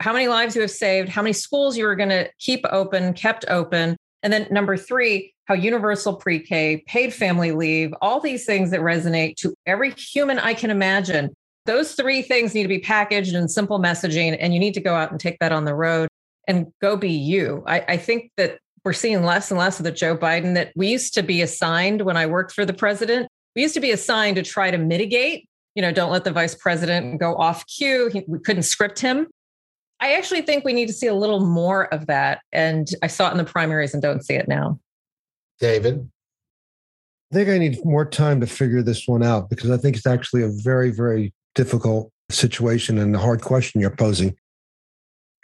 how 0.00 0.12
many 0.12 0.28
lives 0.28 0.54
you 0.54 0.62
have 0.62 0.70
saved, 0.70 1.08
how 1.08 1.22
many 1.22 1.32
schools 1.32 1.76
you 1.76 1.86
are 1.86 1.94
going 1.94 2.08
to 2.08 2.28
keep 2.38 2.64
open, 2.70 3.12
kept 3.12 3.44
open. 3.48 3.96
And 4.22 4.32
then 4.32 4.46
number 4.50 4.76
three, 4.76 5.34
how 5.44 5.54
universal 5.54 6.14
pre 6.14 6.40
K, 6.40 6.82
paid 6.86 7.12
family 7.12 7.52
leave, 7.52 7.92
all 8.00 8.20
these 8.20 8.44
things 8.44 8.70
that 8.70 8.80
resonate 8.80 9.36
to 9.36 9.54
every 9.66 9.92
human 9.92 10.38
I 10.38 10.54
can 10.54 10.70
imagine. 10.70 11.30
Those 11.66 11.92
three 11.92 12.22
things 12.22 12.54
need 12.54 12.62
to 12.62 12.68
be 12.68 12.78
packaged 12.78 13.34
in 13.34 13.46
simple 13.48 13.78
messaging, 13.78 14.36
and 14.40 14.54
you 14.54 14.60
need 14.60 14.74
to 14.74 14.80
go 14.80 14.94
out 14.94 15.10
and 15.10 15.20
take 15.20 15.38
that 15.40 15.52
on 15.52 15.64
the 15.66 15.74
road 15.74 16.08
and 16.48 16.72
go 16.80 16.96
be 16.96 17.10
you. 17.10 17.62
I, 17.66 17.84
I 17.88 17.96
think 17.96 18.32
that 18.36 18.58
we're 18.84 18.94
seeing 18.94 19.24
less 19.24 19.50
and 19.50 19.58
less 19.58 19.78
of 19.78 19.84
the 19.84 19.92
Joe 19.92 20.16
Biden 20.16 20.54
that 20.54 20.72
we 20.74 20.88
used 20.88 21.12
to 21.14 21.22
be 21.22 21.42
assigned 21.42 22.02
when 22.02 22.16
I 22.16 22.26
worked 22.26 22.52
for 22.52 22.64
the 22.64 22.72
president. 22.72 23.28
We 23.54 23.62
used 23.62 23.74
to 23.74 23.80
be 23.80 23.90
assigned 23.90 24.36
to 24.36 24.42
try 24.42 24.70
to 24.70 24.78
mitigate, 24.78 25.48
you 25.74 25.82
know, 25.82 25.92
don't 25.92 26.10
let 26.10 26.24
the 26.24 26.32
vice 26.32 26.54
president 26.54 27.20
go 27.20 27.34
off 27.36 27.66
cue. 27.66 28.08
He, 28.10 28.24
we 28.26 28.38
couldn't 28.38 28.62
script 28.62 29.00
him. 29.00 29.26
I 30.00 30.14
actually 30.14 30.42
think 30.42 30.64
we 30.64 30.72
need 30.72 30.86
to 30.86 30.92
see 30.92 31.06
a 31.06 31.14
little 31.14 31.40
more 31.40 31.92
of 31.92 32.06
that. 32.06 32.40
And 32.52 32.88
I 33.02 33.06
saw 33.06 33.28
it 33.28 33.32
in 33.32 33.38
the 33.38 33.44
primaries 33.44 33.92
and 33.92 34.02
don't 34.02 34.24
see 34.24 34.34
it 34.34 34.48
now. 34.48 34.80
David? 35.58 36.08
I 37.30 37.34
think 37.34 37.48
I 37.48 37.58
need 37.58 37.84
more 37.84 38.04
time 38.04 38.40
to 38.40 38.46
figure 38.46 38.82
this 38.82 39.06
one 39.06 39.22
out 39.22 39.50
because 39.50 39.70
I 39.70 39.76
think 39.76 39.96
it's 39.96 40.06
actually 40.06 40.42
a 40.42 40.50
very, 40.64 40.90
very 40.90 41.32
difficult 41.54 42.10
situation 42.30 42.98
and 42.98 43.14
a 43.14 43.18
hard 43.18 43.42
question 43.42 43.80
you're 43.80 43.90
posing. 43.90 44.30
I'm 44.30 44.36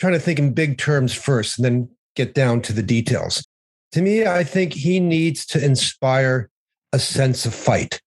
trying 0.00 0.12
to 0.14 0.18
think 0.18 0.38
in 0.38 0.52
big 0.52 0.78
terms 0.78 1.12
first 1.12 1.58
and 1.58 1.64
then 1.64 1.88
get 2.16 2.34
down 2.34 2.62
to 2.62 2.72
the 2.72 2.82
details. 2.82 3.46
To 3.92 4.02
me, 4.02 4.26
I 4.26 4.42
think 4.42 4.72
he 4.72 4.98
needs 4.98 5.46
to 5.46 5.64
inspire 5.64 6.50
a 6.92 6.98
sense 6.98 7.46
of 7.46 7.54
fight. 7.54 8.00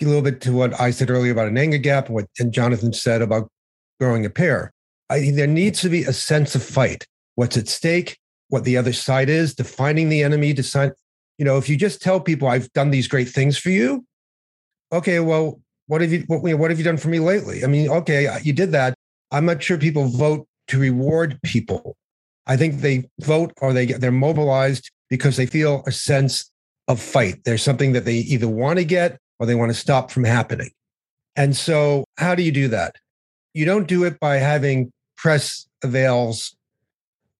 A 0.00 0.04
little 0.04 0.22
bit 0.22 0.40
to 0.42 0.52
what 0.52 0.80
I 0.80 0.90
said 0.90 1.10
earlier 1.10 1.32
about 1.32 1.48
an 1.48 1.58
anger 1.58 1.78
gap 1.78 2.06
and 2.06 2.14
what 2.14 2.26
and 2.38 2.52
Jonathan 2.52 2.92
said 2.92 3.20
about 3.20 3.50
growing 3.98 4.24
a 4.24 4.30
pair. 4.30 4.72
I, 5.10 5.32
there 5.32 5.46
needs 5.46 5.80
to 5.82 5.88
be 5.88 6.04
a 6.04 6.12
sense 6.12 6.54
of 6.54 6.62
fight. 6.62 7.06
What's 7.34 7.56
at 7.56 7.68
stake? 7.68 8.16
what 8.50 8.64
the 8.64 8.76
other 8.76 8.92
side 8.92 9.30
is, 9.30 9.54
defining 9.54 10.08
the 10.08 10.22
enemy, 10.22 10.52
decide, 10.52 10.92
you 11.38 11.44
know, 11.44 11.56
if 11.56 11.68
you 11.68 11.76
just 11.76 12.02
tell 12.02 12.20
people 12.20 12.48
I've 12.48 12.70
done 12.72 12.90
these 12.90 13.08
great 13.08 13.28
things 13.28 13.56
for 13.56 13.70
you, 13.70 14.04
okay, 14.92 15.20
well, 15.20 15.60
what 15.86 16.02
have 16.02 16.12
you 16.12 16.24
what, 16.26 16.42
what 16.42 16.70
have 16.70 16.78
you 16.78 16.84
done 16.84 16.98
for 16.98 17.08
me 17.08 17.20
lately? 17.20 17.64
I 17.64 17.68
mean, 17.68 17.88
okay, 17.88 18.38
you 18.42 18.52
did 18.52 18.72
that. 18.72 18.94
I'm 19.32 19.46
not 19.46 19.62
sure 19.62 19.78
people 19.78 20.06
vote 20.06 20.46
to 20.68 20.78
reward 20.78 21.40
people. 21.42 21.96
I 22.46 22.56
think 22.56 22.80
they 22.80 23.08
vote 23.20 23.52
or 23.60 23.72
they 23.72 23.86
get 23.86 24.00
they're 24.00 24.12
mobilized 24.12 24.90
because 25.08 25.36
they 25.36 25.46
feel 25.46 25.82
a 25.86 25.92
sense 25.92 26.50
of 26.88 27.00
fight. 27.00 27.44
There's 27.44 27.62
something 27.62 27.92
that 27.92 28.04
they 28.04 28.16
either 28.16 28.48
want 28.48 28.78
to 28.78 28.84
get 28.84 29.18
or 29.38 29.46
they 29.46 29.54
want 29.54 29.70
to 29.70 29.78
stop 29.78 30.10
from 30.10 30.24
happening. 30.24 30.70
And 31.36 31.56
so, 31.56 32.04
how 32.18 32.34
do 32.34 32.42
you 32.42 32.52
do 32.52 32.68
that? 32.68 32.96
You 33.54 33.64
don't 33.64 33.88
do 33.88 34.04
it 34.04 34.18
by 34.20 34.36
having 34.36 34.92
press 35.20 35.68
avails 35.82 36.56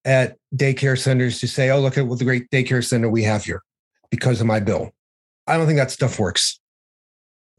at 0.04 0.36
daycare 0.54 0.98
centers 0.98 1.40
to 1.40 1.48
say, 1.48 1.70
oh, 1.70 1.80
look 1.80 1.96
at 1.96 2.06
what 2.06 2.18
the 2.18 2.24
great 2.24 2.50
daycare 2.50 2.84
center 2.84 3.08
we 3.08 3.22
have 3.22 3.44
here 3.44 3.62
because 4.10 4.40
of 4.40 4.46
my 4.46 4.60
bill. 4.60 4.90
I 5.46 5.56
don't 5.56 5.66
think 5.66 5.78
that 5.78 5.90
stuff 5.90 6.18
works. 6.18 6.60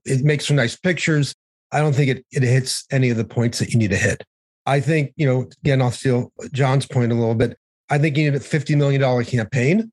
It 0.05 0.23
makes 0.23 0.47
some 0.47 0.55
nice 0.55 0.75
pictures. 0.75 1.33
I 1.71 1.79
don't 1.79 1.93
think 1.93 2.09
it, 2.09 2.25
it 2.31 2.43
hits 2.43 2.85
any 2.91 3.09
of 3.09 3.17
the 3.17 3.23
points 3.23 3.59
that 3.59 3.71
you 3.71 3.79
need 3.79 3.91
to 3.91 3.97
hit. 3.97 4.23
I 4.65 4.79
think, 4.79 5.11
you 5.15 5.25
know, 5.25 5.49
again, 5.63 5.81
I'll 5.81 5.91
steal 5.91 6.31
John's 6.51 6.85
point 6.85 7.11
a 7.11 7.15
little 7.15 7.35
bit. 7.35 7.57
I 7.89 7.97
think 7.97 8.15
you 8.15 8.29
need 8.29 8.37
a 8.37 8.43
$50 8.43 8.77
million 8.77 9.25
campaign 9.25 9.91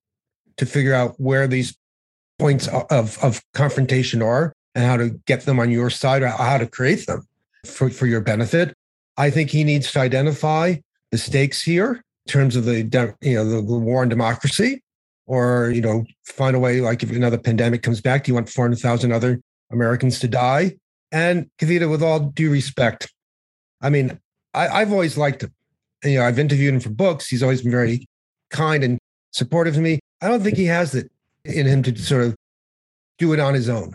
to 0.57 0.67
figure 0.67 0.95
out 0.95 1.15
where 1.19 1.47
these 1.47 1.77
points 2.39 2.69
of, 2.69 3.19
of 3.23 3.43
confrontation 3.55 4.23
are 4.23 4.53
and 4.75 4.85
how 4.85 4.97
to 4.97 5.11
get 5.27 5.47
them 5.47 5.59
on 5.59 5.71
your 5.71 5.91
side 5.91 6.23
or 6.23 6.29
how 6.29 6.59
to 6.59 6.67
create 6.67 7.07
them. 7.07 7.27
for, 7.65 7.91
for 7.91 8.07
your 8.07 8.21
benefit. 8.21 8.75
I 9.19 9.31
think 9.31 9.51
he 9.51 9.65
needs 9.65 9.91
to 9.93 9.99
identify 9.99 10.77
the 11.11 11.19
stakes 11.19 11.61
here 11.61 12.05
in 12.27 12.33
terms 12.33 12.55
of 12.57 12.65
the 12.65 12.83
you 13.21 13.35
know 13.35 13.61
the, 13.61 13.61
war 13.61 14.03
on 14.03 14.09
democracy, 14.09 14.83
or 15.27 15.71
you 15.71 15.83
know 15.83 16.05
find 16.25 16.55
a 16.55 16.61
way 16.61 16.81
like 16.81 17.03
if 17.03 17.11
another 17.11 17.37
pandemic 17.37 17.83
comes 17.83 18.01
back, 18.01 18.25
do 18.25 18.31
you 18.31 18.35
want 18.35 18.49
four 18.49 18.65
hundred 18.65 18.79
thousand 18.79 19.13
other 19.13 19.41
Americans 19.71 20.21
to 20.21 20.29
die? 20.29 20.77
And 21.11 21.51
Kavita, 21.59 21.91
with 21.91 22.03
all 22.03 22.21
due 22.21 22.51
respect, 22.51 23.13
I 23.83 23.91
mean, 23.91 24.19
I, 24.55 24.69
I've 24.69 24.93
always 24.93 25.19
liked 25.19 25.43
him. 25.43 25.53
You 26.05 26.19
know, 26.19 26.25
I've 26.25 26.39
interviewed 26.39 26.75
him 26.75 26.81
for 26.81 26.91
books. 26.91 27.27
He's 27.27 27.43
always 27.43 27.63
been 27.63 27.73
very 27.73 28.07
kind 28.51 28.85
and 28.85 28.99
supportive 29.33 29.75
to 29.75 29.81
me. 29.81 29.99
I 30.23 30.29
don't 30.29 30.43
think 30.43 30.57
he 30.57 30.67
has 30.67 30.95
it 30.95 31.11
in 31.45 31.67
him 31.67 31.83
to 31.83 31.97
sort 31.99 32.23
of 32.23 32.37
do 33.19 33.33
it 33.33 33.41
on 33.41 33.55
his 33.55 33.69
own 33.69 33.95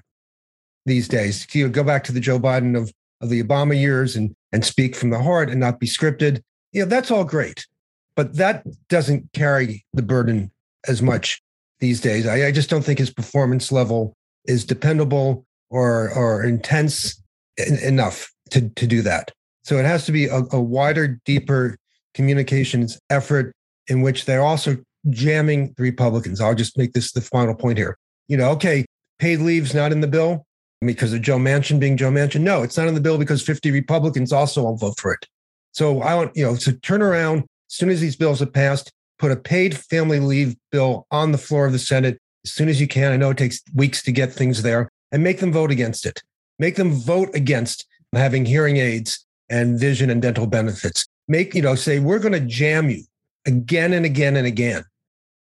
these 0.86 1.08
days. 1.08 1.48
You 1.54 1.66
know, 1.66 1.72
go 1.72 1.84
back 1.84 2.04
to 2.06 2.12
the 2.12 2.20
Joe 2.20 2.40
Biden 2.40 2.78
of, 2.78 2.92
of 3.22 3.30
the 3.30 3.42
Obama 3.42 3.80
years 3.80 4.18
and 4.18 4.36
and 4.54 4.64
speak 4.64 4.96
from 4.96 5.10
the 5.10 5.22
heart 5.22 5.50
and 5.50 5.60
not 5.60 5.80
be 5.80 5.88
scripted. 5.88 6.42
You 6.72 6.84
know, 6.84 6.88
that's 6.88 7.12
all 7.12 7.26
great. 7.26 7.68
But 8.16 8.38
that 8.38 8.64
doesn't 8.88 9.34
carry 9.34 9.84
the 9.94 10.04
burden 10.04 10.52
as 10.88 11.02
much 11.02 11.42
these 11.80 12.00
days. 12.00 12.28
I, 12.28 12.48
I 12.48 12.52
just 12.52 12.70
don't 12.70 12.84
think 12.84 13.00
his 13.00 13.10
performance 13.10 13.72
level 13.72 14.16
is 14.46 14.64
dependable 14.64 15.46
or 15.70 16.12
or 16.14 16.44
intense 16.44 17.22
in, 17.58 17.80
enough 17.80 18.32
to, 18.52 18.70
to 18.70 18.88
do 18.88 19.02
that. 19.02 19.32
So 19.64 19.78
it 19.78 19.86
has 19.86 20.06
to 20.06 20.12
be 20.12 20.28
a, 20.28 20.44
a 20.52 20.62
wider, 20.62 21.20
deeper 21.26 21.78
communications 22.14 23.00
effort 23.10 23.54
in 23.88 24.02
which 24.02 24.26
they're 24.26 24.44
also 24.44 24.78
jamming 25.10 25.74
the 25.76 25.84
Republicans. 25.84 26.40
I'll 26.40 26.56
just 26.56 26.78
make 26.78 26.94
this 26.94 27.12
the 27.12 27.22
final 27.22 27.56
point 27.56 27.78
here. 27.80 27.98
You 28.28 28.38
know, 28.38 28.52
okay, 28.52 28.86
paid 29.18 29.40
leave's 29.40 29.74
not 29.74 29.92
in 29.92 30.02
the 30.02 30.08
bill 30.08 30.46
because 30.86 31.14
of 31.14 31.22
Joe 31.22 31.38
Manchin 31.38 31.80
being 31.80 31.98
Joe 31.98 32.12
Manchin. 32.12 32.42
No, 32.42 32.64
it's 32.64 32.78
not 32.78 32.88
in 32.88 32.94
the 32.94 33.02
bill 33.02 33.18
because 33.18 33.42
50 33.44 33.72
Republicans 33.72 34.32
also 34.32 34.64
won't 34.64 34.80
vote 34.80 35.00
for 35.00 35.14
it. 35.14 35.28
So 35.72 36.02
I 36.02 36.16
want, 36.16 36.36
you 36.36 36.46
know, 36.46 36.56
to 36.56 36.74
turn 36.74 37.02
around 37.02 37.40
as 37.40 37.76
soon 37.76 37.90
as 37.90 38.00
these 38.00 38.16
bills 38.16 38.40
have 38.40 38.54
passed, 38.54 38.92
put 39.18 39.32
a 39.32 39.36
paid 39.36 39.78
family 39.78 40.20
leave 40.20 40.56
bill 40.72 41.08
on 41.12 41.32
the 41.32 41.38
floor 41.38 41.66
of 41.66 41.72
the 41.72 41.80
Senate 41.80 42.20
as 42.46 42.54
soon 42.54 42.70
as 42.70 42.80
you 42.80 42.88
can. 42.88 43.12
I 43.12 43.18
know 43.18 43.32
it 43.32 43.38
takes 43.38 43.62
weeks 43.74 44.04
to 44.04 44.12
get 44.12 44.34
things 44.34 44.62
there 44.62 44.90
and 45.12 45.24
make 45.24 45.40
them 45.40 45.52
vote 45.52 45.72
against 45.72 46.06
it. 46.06 46.22
Make 46.60 46.76
them 46.76 46.92
vote 46.92 47.30
against 47.34 47.88
having 48.14 48.46
hearing 48.46 48.78
aids 48.78 49.26
and 49.50 49.80
vision 49.80 50.10
and 50.10 50.22
dental 50.22 50.48
benefits. 50.48 51.06
Make, 51.28 51.56
you 51.56 51.62
know, 51.62 51.76
say, 51.76 52.00
we're 52.00 52.20
going 52.20 52.34
to 52.34 52.40
jam 52.40 52.90
you 52.90 53.04
again 53.46 53.94
and 53.94 54.06
again 54.06 54.36
and 54.36 54.46
again 54.46 54.84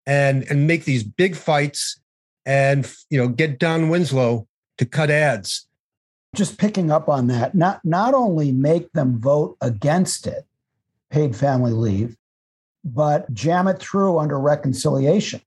and, 0.05 0.43
and 0.49 0.67
make 0.67 0.85
these 0.85 1.03
big 1.03 1.35
fights 1.35 1.99
and, 2.45 2.91
you 3.09 3.17
know, 3.17 3.27
get 3.27 3.59
Don 3.59 3.89
Winslow 3.89 4.47
to 4.79 4.85
cut 4.85 5.11
ads. 5.11 5.67
Just 6.35 6.57
picking 6.57 6.89
up 6.89 7.09
on 7.09 7.27
that, 7.27 7.53
not, 7.53 7.83
not 7.83 8.13
only 8.13 8.51
make 8.51 8.91
them 8.93 9.19
vote 9.19 9.57
against 9.61 10.25
it, 10.25 10.45
paid 11.09 11.35
family 11.35 11.71
leave, 11.71 12.15
but 12.83 13.31
jam 13.33 13.67
it 13.67 13.79
through 13.79 14.19
under 14.19 14.39
reconciliation. 14.39 15.41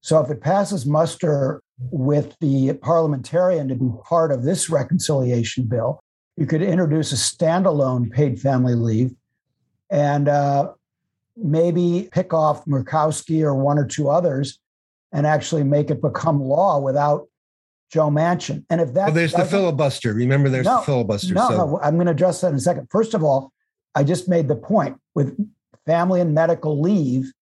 So 0.00 0.20
if 0.20 0.30
it 0.30 0.40
passes 0.40 0.86
muster 0.86 1.62
with 1.90 2.36
the 2.40 2.72
parliamentarian 2.74 3.68
to 3.68 3.74
be 3.74 3.90
part 4.04 4.32
of 4.32 4.42
this 4.42 4.70
reconciliation 4.70 5.64
bill, 5.64 6.00
you 6.36 6.46
could 6.46 6.62
introduce 6.62 7.12
a 7.12 7.16
standalone 7.16 8.10
paid 8.10 8.40
family 8.40 8.74
leave 8.74 9.14
and 9.90 10.28
uh, 10.28 10.72
maybe 11.36 12.08
pick 12.12 12.32
off 12.32 12.64
Murkowski 12.64 13.42
or 13.42 13.54
one 13.54 13.78
or 13.78 13.86
two 13.86 14.08
others 14.08 14.58
and 15.12 15.26
actually 15.26 15.64
make 15.64 15.90
it 15.90 16.00
become 16.00 16.40
law 16.40 16.78
without 16.78 17.26
Joe 17.90 18.10
Manchin. 18.10 18.64
And 18.70 18.80
if 18.80 18.92
that 18.94 19.06
well, 19.06 19.14
there's 19.14 19.32
the 19.32 19.44
filibuster. 19.44 20.12
Remember, 20.12 20.48
there's 20.48 20.66
no, 20.66 20.78
the 20.78 20.82
filibuster. 20.82 21.34
No, 21.34 21.48
so. 21.48 21.56
no, 21.56 21.80
I'm 21.82 21.94
going 21.94 22.06
to 22.06 22.12
address 22.12 22.40
that 22.42 22.48
in 22.48 22.56
a 22.56 22.60
second. 22.60 22.88
First 22.90 23.14
of 23.14 23.24
all, 23.24 23.52
I 23.94 24.04
just 24.04 24.28
made 24.28 24.48
the 24.48 24.56
point 24.56 24.98
with 25.14 25.36
family 25.86 26.20
and 26.20 26.34
medical 26.34 26.80
leave. 26.80 27.32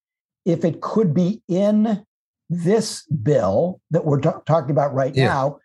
If 0.44 0.64
it 0.64 0.80
could 0.80 1.12
be 1.12 1.42
in 1.48 2.04
this 2.48 3.04
bill 3.06 3.80
that 3.90 4.04
we're 4.04 4.20
t- 4.20 4.30
talking 4.46 4.70
about 4.70 4.94
right 4.94 5.14
yeah. 5.14 5.26
now, 5.26 5.58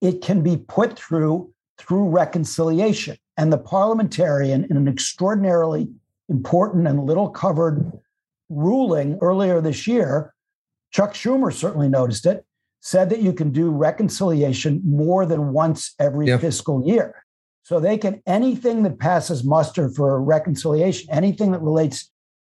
it 0.00 0.20
can 0.20 0.42
be 0.42 0.56
put 0.56 0.98
through 0.98 1.52
through 1.78 2.08
reconciliation. 2.08 3.16
And 3.36 3.52
the 3.52 3.58
parliamentarian, 3.58 4.64
in 4.68 4.76
an 4.76 4.88
extraordinarily 4.88 5.88
important 6.28 6.86
and 6.86 7.06
little 7.06 7.30
covered 7.30 7.92
ruling 8.48 9.16
earlier 9.22 9.60
this 9.60 9.86
year, 9.86 10.34
Chuck 10.90 11.14
Schumer 11.14 11.52
certainly 11.52 11.88
noticed 11.88 12.26
it, 12.26 12.44
said 12.80 13.10
that 13.10 13.20
you 13.20 13.32
can 13.32 13.50
do 13.50 13.70
reconciliation 13.70 14.80
more 14.84 15.26
than 15.26 15.52
once 15.52 15.94
every 15.98 16.28
yep. 16.28 16.40
fiscal 16.40 16.86
year. 16.86 17.24
So 17.64 17.80
they 17.80 17.98
can 17.98 18.22
anything 18.26 18.82
that 18.84 18.98
passes 18.98 19.44
muster 19.44 19.90
for 19.90 20.22
reconciliation, 20.22 21.08
anything 21.10 21.52
that 21.52 21.60
relates 21.60 22.10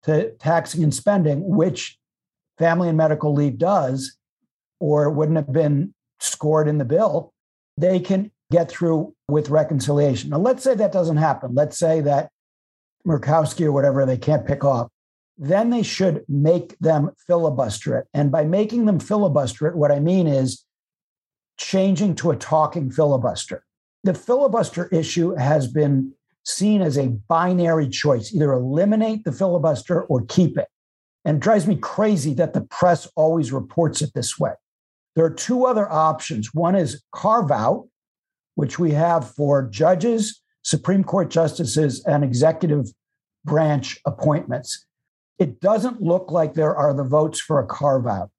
to 0.04 0.30
taxing 0.38 0.82
and 0.82 0.94
spending, 0.94 1.46
which 1.48 1.98
family 2.58 2.88
and 2.88 2.96
medical 2.96 3.34
leave 3.34 3.58
does, 3.58 4.16
or 4.78 5.10
wouldn't 5.10 5.36
have 5.36 5.52
been 5.52 5.94
scored 6.20 6.68
in 6.68 6.78
the 6.78 6.84
bill, 6.84 7.32
they 7.76 7.98
can 7.98 8.30
get 8.50 8.70
through 8.70 9.14
with 9.28 9.50
reconciliation. 9.50 10.30
Now, 10.30 10.38
let's 10.38 10.62
say 10.62 10.74
that 10.74 10.92
doesn't 10.92 11.16
happen. 11.16 11.54
Let's 11.54 11.78
say 11.78 12.00
that 12.02 12.30
Murkowski 13.06 13.64
or 13.64 13.72
whatever 13.72 14.04
they 14.04 14.18
can't 14.18 14.46
pick 14.46 14.64
off. 14.64 14.88
Then 15.42 15.70
they 15.70 15.82
should 15.82 16.22
make 16.28 16.78
them 16.80 17.12
filibuster 17.26 17.96
it. 17.96 18.06
And 18.12 18.30
by 18.30 18.44
making 18.44 18.84
them 18.84 19.00
filibuster 19.00 19.66
it, 19.68 19.74
what 19.74 19.90
I 19.90 19.98
mean 19.98 20.26
is 20.26 20.66
changing 21.58 22.16
to 22.16 22.30
a 22.30 22.36
talking 22.36 22.90
filibuster. 22.90 23.64
The 24.04 24.12
filibuster 24.12 24.88
issue 24.88 25.34
has 25.34 25.66
been 25.66 26.12
seen 26.44 26.82
as 26.82 26.98
a 26.98 27.08
binary 27.08 27.88
choice 27.88 28.34
either 28.34 28.52
eliminate 28.52 29.24
the 29.24 29.32
filibuster 29.32 30.02
or 30.04 30.26
keep 30.26 30.58
it. 30.58 30.68
And 31.24 31.40
drives 31.40 31.66
me 31.66 31.76
crazy 31.76 32.34
that 32.34 32.52
the 32.52 32.62
press 32.62 33.08
always 33.16 33.50
reports 33.50 34.02
it 34.02 34.12
this 34.14 34.38
way. 34.38 34.52
There 35.16 35.24
are 35.24 35.30
two 35.30 35.64
other 35.64 35.90
options. 35.90 36.54
One 36.54 36.74
is 36.74 37.02
carve 37.14 37.50
out, 37.50 37.88
which 38.56 38.78
we 38.78 38.92
have 38.92 39.34
for 39.34 39.68
judges, 39.68 40.42
Supreme 40.62 41.04
Court 41.04 41.30
justices, 41.30 42.04
and 42.04 42.24
executive 42.24 42.86
branch 43.44 43.98
appointments. 44.06 44.86
It 45.40 45.60
doesn't 45.60 46.00
look 46.00 46.30
like 46.30 46.54
there 46.54 46.76
are 46.76 46.94
the 46.94 47.02
votes 47.02 47.40
for 47.40 47.58
a 47.58 47.66
carve 47.66 48.06
out 48.06 48.30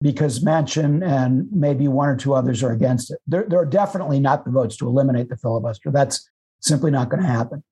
because 0.00 0.44
Manchin 0.44 1.02
and 1.02 1.48
maybe 1.50 1.88
one 1.88 2.10
or 2.10 2.16
two 2.16 2.34
others 2.34 2.62
are 2.62 2.70
against 2.70 3.10
it. 3.10 3.18
There, 3.26 3.46
there 3.48 3.58
are 3.58 3.66
definitely 3.66 4.20
not 4.20 4.44
the 4.44 4.50
votes 4.50 4.76
to 4.76 4.86
eliminate 4.86 5.30
the 5.30 5.38
filibuster. 5.38 5.90
That's 5.90 6.30
simply 6.60 6.90
not 6.90 7.08
going 7.08 7.22
to 7.22 7.28
happen. 7.28 7.64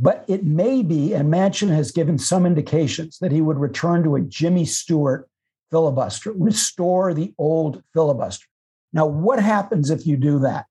But 0.00 0.24
it 0.28 0.44
may 0.44 0.82
be, 0.82 1.14
and 1.14 1.32
Manchin 1.32 1.68
has 1.68 1.92
given 1.92 2.18
some 2.18 2.44
indications 2.44 3.18
that 3.20 3.32
he 3.32 3.40
would 3.40 3.58
return 3.58 4.02
to 4.02 4.16
a 4.16 4.20
Jimmy 4.20 4.64
Stewart 4.64 5.28
filibuster, 5.70 6.32
restore 6.32 7.14
the 7.14 7.32
old 7.38 7.82
filibuster. 7.94 8.46
Now, 8.92 9.06
what 9.06 9.40
happens 9.40 9.90
if 9.90 10.06
you 10.06 10.16
do 10.16 10.40
that? 10.40 10.66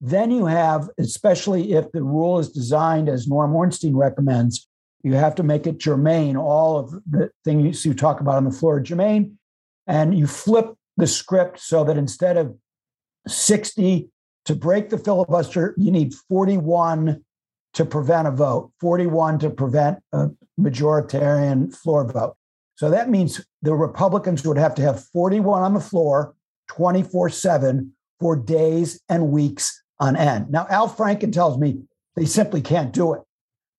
Then 0.00 0.30
you 0.30 0.46
have, 0.46 0.90
especially 0.98 1.72
if 1.72 1.90
the 1.92 2.02
rule 2.02 2.38
is 2.38 2.50
designed 2.50 3.08
as 3.08 3.26
Norm 3.26 3.54
Ornstein 3.54 3.96
recommends, 3.96 4.68
you 5.04 5.12
have 5.14 5.34
to 5.36 5.42
make 5.42 5.66
it 5.66 5.78
germane, 5.78 6.36
all 6.36 6.78
of 6.78 6.90
the 7.08 7.30
things 7.44 7.84
you 7.84 7.94
talk 7.94 8.20
about 8.20 8.36
on 8.36 8.44
the 8.44 8.50
floor 8.50 8.80
germane. 8.80 9.38
And 9.86 10.18
you 10.18 10.26
flip 10.26 10.74
the 10.96 11.06
script 11.06 11.60
so 11.60 11.84
that 11.84 11.98
instead 11.98 12.38
of 12.38 12.56
60 13.28 14.08
to 14.46 14.54
break 14.54 14.88
the 14.88 14.98
filibuster, 14.98 15.74
you 15.76 15.90
need 15.90 16.14
41 16.14 17.22
to 17.74 17.84
prevent 17.84 18.28
a 18.28 18.30
vote, 18.30 18.72
41 18.80 19.40
to 19.40 19.50
prevent 19.50 19.98
a 20.12 20.30
majoritarian 20.58 21.74
floor 21.76 22.10
vote. 22.10 22.36
So 22.76 22.88
that 22.90 23.10
means 23.10 23.44
the 23.62 23.74
Republicans 23.74 24.44
would 24.46 24.58
have 24.58 24.74
to 24.76 24.82
have 24.82 25.04
41 25.12 25.62
on 25.62 25.74
the 25.74 25.80
floor 25.80 26.34
24 26.68 27.28
7 27.28 27.92
for 28.20 28.36
days 28.36 29.00
and 29.10 29.30
weeks 29.30 29.82
on 30.00 30.16
end. 30.16 30.50
Now, 30.50 30.66
Al 30.70 30.88
Franken 30.88 31.32
tells 31.32 31.58
me 31.58 31.82
they 32.16 32.24
simply 32.24 32.62
can't 32.62 32.92
do 32.92 33.12
it. 33.12 33.20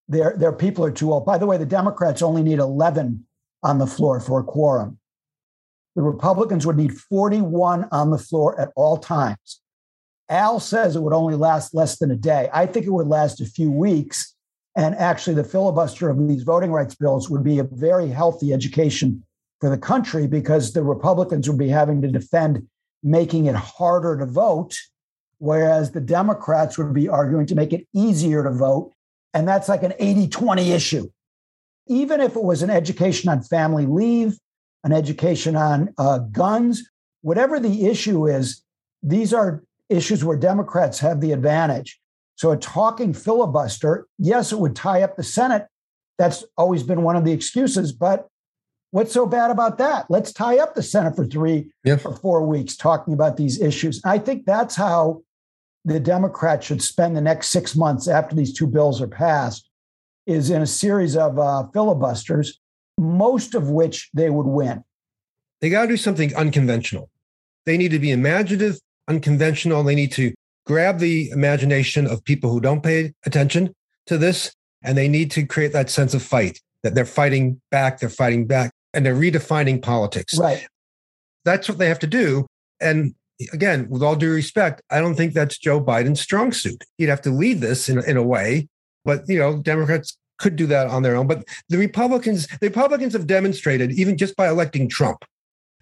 Their, 0.08 0.36
their 0.38 0.54
people 0.54 0.86
are 0.86 0.92
too 0.92 1.12
old. 1.12 1.26
By 1.26 1.38
the 1.38 1.46
way, 1.46 1.58
the 1.58 1.66
Democrats 1.66 2.22
only 2.22 2.44
need 2.44 2.60
11 2.60 3.26
on 3.64 3.80
the 3.80 3.88
floor 3.88 4.20
for 4.20 4.40
a 4.40 4.44
quorum. 4.44 5.00
The 5.96 6.04
Republicans 6.04 6.66
would 6.66 6.78
need 6.78 6.96
41 6.96 7.88
on 7.92 8.12
the 8.12 8.18
floor 8.18 8.60
at 8.60 8.72
all 8.76 8.98
times. 8.98 9.62
Al 10.30 10.60
says 10.60 10.96
it 10.96 11.02
would 11.02 11.14
only 11.14 11.36
last 11.36 11.74
less 11.74 11.98
than 11.98 12.12
a 12.12 12.16
day. 12.16 12.50
I 12.54 12.66
think 12.66 12.86
it 12.86 12.92
would 12.92 13.08
last 13.08 13.42
a 13.42 13.46
few 13.46 13.72
weeks. 13.72 14.36
And 14.76 14.94
actually, 14.96 15.36
the 15.36 15.44
filibuster 15.44 16.10
of 16.10 16.28
these 16.28 16.44
voting 16.44 16.72
rights 16.72 16.96
bills 16.96 17.30
would 17.30 17.44
be 17.44 17.60
a 17.60 17.64
very 17.64 18.10
healthy 18.10 18.52
education 18.52 19.24
for 19.62 19.70
the 19.70 19.78
country 19.78 20.28
because 20.28 20.74
the 20.74 20.84
Republicans 20.84 21.48
would 21.48 21.58
be 21.58 21.70
having 21.70 22.02
to 22.02 22.10
defend 22.10 22.68
making 23.02 23.46
it 23.46 23.56
harder 23.56 24.18
to 24.18 24.26
vote 24.26 24.76
whereas 25.40 25.92
the 25.92 26.02
Democrats 26.02 26.78
would 26.78 26.94
be 26.94 27.10
arguing 27.10 27.46
to 27.48 27.56
make 27.56 27.74
it 27.74 27.88
easier 27.94 28.44
to 28.44 28.52
vote. 28.52 28.94
And 29.36 29.48
that's 29.48 29.70
like 29.70 29.84
an 29.84 29.94
80 30.00 30.30
20 30.30 30.72
issue. 30.72 31.10
Even 31.88 32.22
if 32.22 32.36
it 32.36 32.44
was 32.44 32.64
an 32.64 32.72
education 32.72 33.30
on 33.30 33.44
family 33.44 33.86
leave, 33.86 34.40
an 34.84 34.92
education 34.92 35.56
on 35.56 35.94
uh, 35.98 36.20
guns, 36.20 36.90
whatever 37.22 37.60
the 37.60 37.86
issue 37.86 38.28
is, 38.28 38.64
these 39.04 39.34
are 39.34 39.64
issues 39.90 40.24
where 40.24 40.38
Democrats 40.38 41.00
have 41.00 41.22
the 41.22 41.34
advantage. 41.34 42.00
So 42.36 42.52
a 42.52 42.58
talking 42.58 43.14
filibuster, 43.14 44.08
yes, 44.18 44.52
it 44.52 44.60
would 44.60 44.76
tie 44.76 45.04
up 45.04 45.18
the 45.18 45.24
Senate. 45.24 45.68
That's 46.18 46.44
always 46.58 46.84
been 46.84 47.04
one 47.04 47.16
of 47.16 47.26
the 47.26 47.34
excuses, 47.34 47.92
but 47.92 48.28
what's 48.92 49.12
so 49.12 49.26
bad 49.26 49.52
about 49.52 49.78
that? 49.80 50.06
Let's 50.10 50.32
tie 50.32 50.60
up 50.60 50.76
the 50.76 50.82
Senate 50.82 51.16
for 51.16 51.26
three 51.26 51.72
yeah. 51.84 51.98
or 52.06 52.16
four 52.16 52.46
weeks 52.46 52.78
talking 52.78 53.14
about 53.14 53.36
these 53.36 53.62
issues. 53.62 54.02
I 54.06 54.18
think 54.18 54.46
that's 54.46 54.76
how 54.76 55.24
the 55.86 56.00
Democrats 56.00 56.66
should 56.66 56.82
spend 56.82 57.16
the 57.16 57.22
next 57.22 57.50
six 57.50 57.76
months 57.76 58.08
after 58.08 58.36
these 58.36 58.52
two 58.52 58.68
bills 58.68 59.02
are 59.02 59.08
passed, 59.08 59.70
is 60.26 60.50
in 60.50 60.64
a 60.64 60.68
series 60.68 61.16
of 61.16 61.38
uh, 61.38 61.68
filibusters, 61.74 62.60
most 62.98 63.54
of 63.54 63.70
which 63.70 64.10
they 64.14 64.32
would 64.32 64.48
win. 64.48 64.84
They 65.62 65.70
got 65.70 65.84
to 65.84 65.88
do 65.88 65.98
something 65.98 66.36
unconventional. 66.36 67.10
They 67.66 67.78
need 67.78 67.92
to 67.92 68.00
be 68.00 68.12
imaginative, 68.12 68.80
unconventional. 69.08 69.84
They 69.84 69.96
need 69.96 70.12
to 70.14 70.34
grab 70.66 71.00
the 71.00 71.30
imagination 71.30 72.08
of 72.08 72.24
people 72.24 72.52
who 72.52 72.60
don't 72.60 72.82
pay 72.82 73.14
attention 73.26 73.74
to 74.08 74.18
this, 74.18 74.54
and 74.84 74.98
they 74.98 75.08
need 75.08 75.30
to 75.32 75.46
create 75.46 75.74
that 75.74 75.92
sense 75.92 76.16
of 76.16 76.24
fight 76.24 76.60
that 76.82 76.96
they're 76.96 77.06
fighting 77.06 77.62
back, 77.72 78.00
they're 78.00 78.10
fighting 78.10 78.46
back, 78.46 78.72
and 78.94 79.06
they're 79.06 79.16
redefining 79.16 79.82
politics. 79.82 80.38
Right. 80.38 80.68
That's 81.44 81.70
what 81.70 81.78
they 81.78 81.88
have 81.88 82.00
to 82.00 82.08
do. 82.08 82.48
And 82.80 83.14
again, 83.54 83.88
with 83.90 84.04
all 84.04 84.16
due 84.16 84.34
respect, 84.34 84.82
I 84.90 85.00
don't 85.00 85.16
think 85.16 85.34
that's 85.34 85.58
Joe 85.58 85.82
Biden's 85.82 86.22
strong 86.22 86.52
suit. 86.52 86.84
He'd 86.98 87.10
have 87.10 87.22
to 87.24 87.32
lead 87.32 87.62
this 87.62 87.90
in, 87.90 88.04
in 88.06 88.18
a 88.18 88.24
way, 88.24 88.68
but 89.04 89.24
you 89.28 89.38
know, 89.38 89.58
Democrats 89.58 90.18
could 90.38 90.56
do 90.56 90.68
that 90.68 90.88
on 90.88 91.04
their 91.04 91.16
own. 91.16 91.28
But 91.28 91.44
the 91.70 91.78
Republicans, 91.78 92.48
the 92.48 92.68
Republicans 92.68 93.14
have 93.14 93.28
demonstrated, 93.28 93.92
even 93.92 94.18
just 94.18 94.36
by 94.36 94.50
electing 94.50 94.90
Trump, 94.90 95.24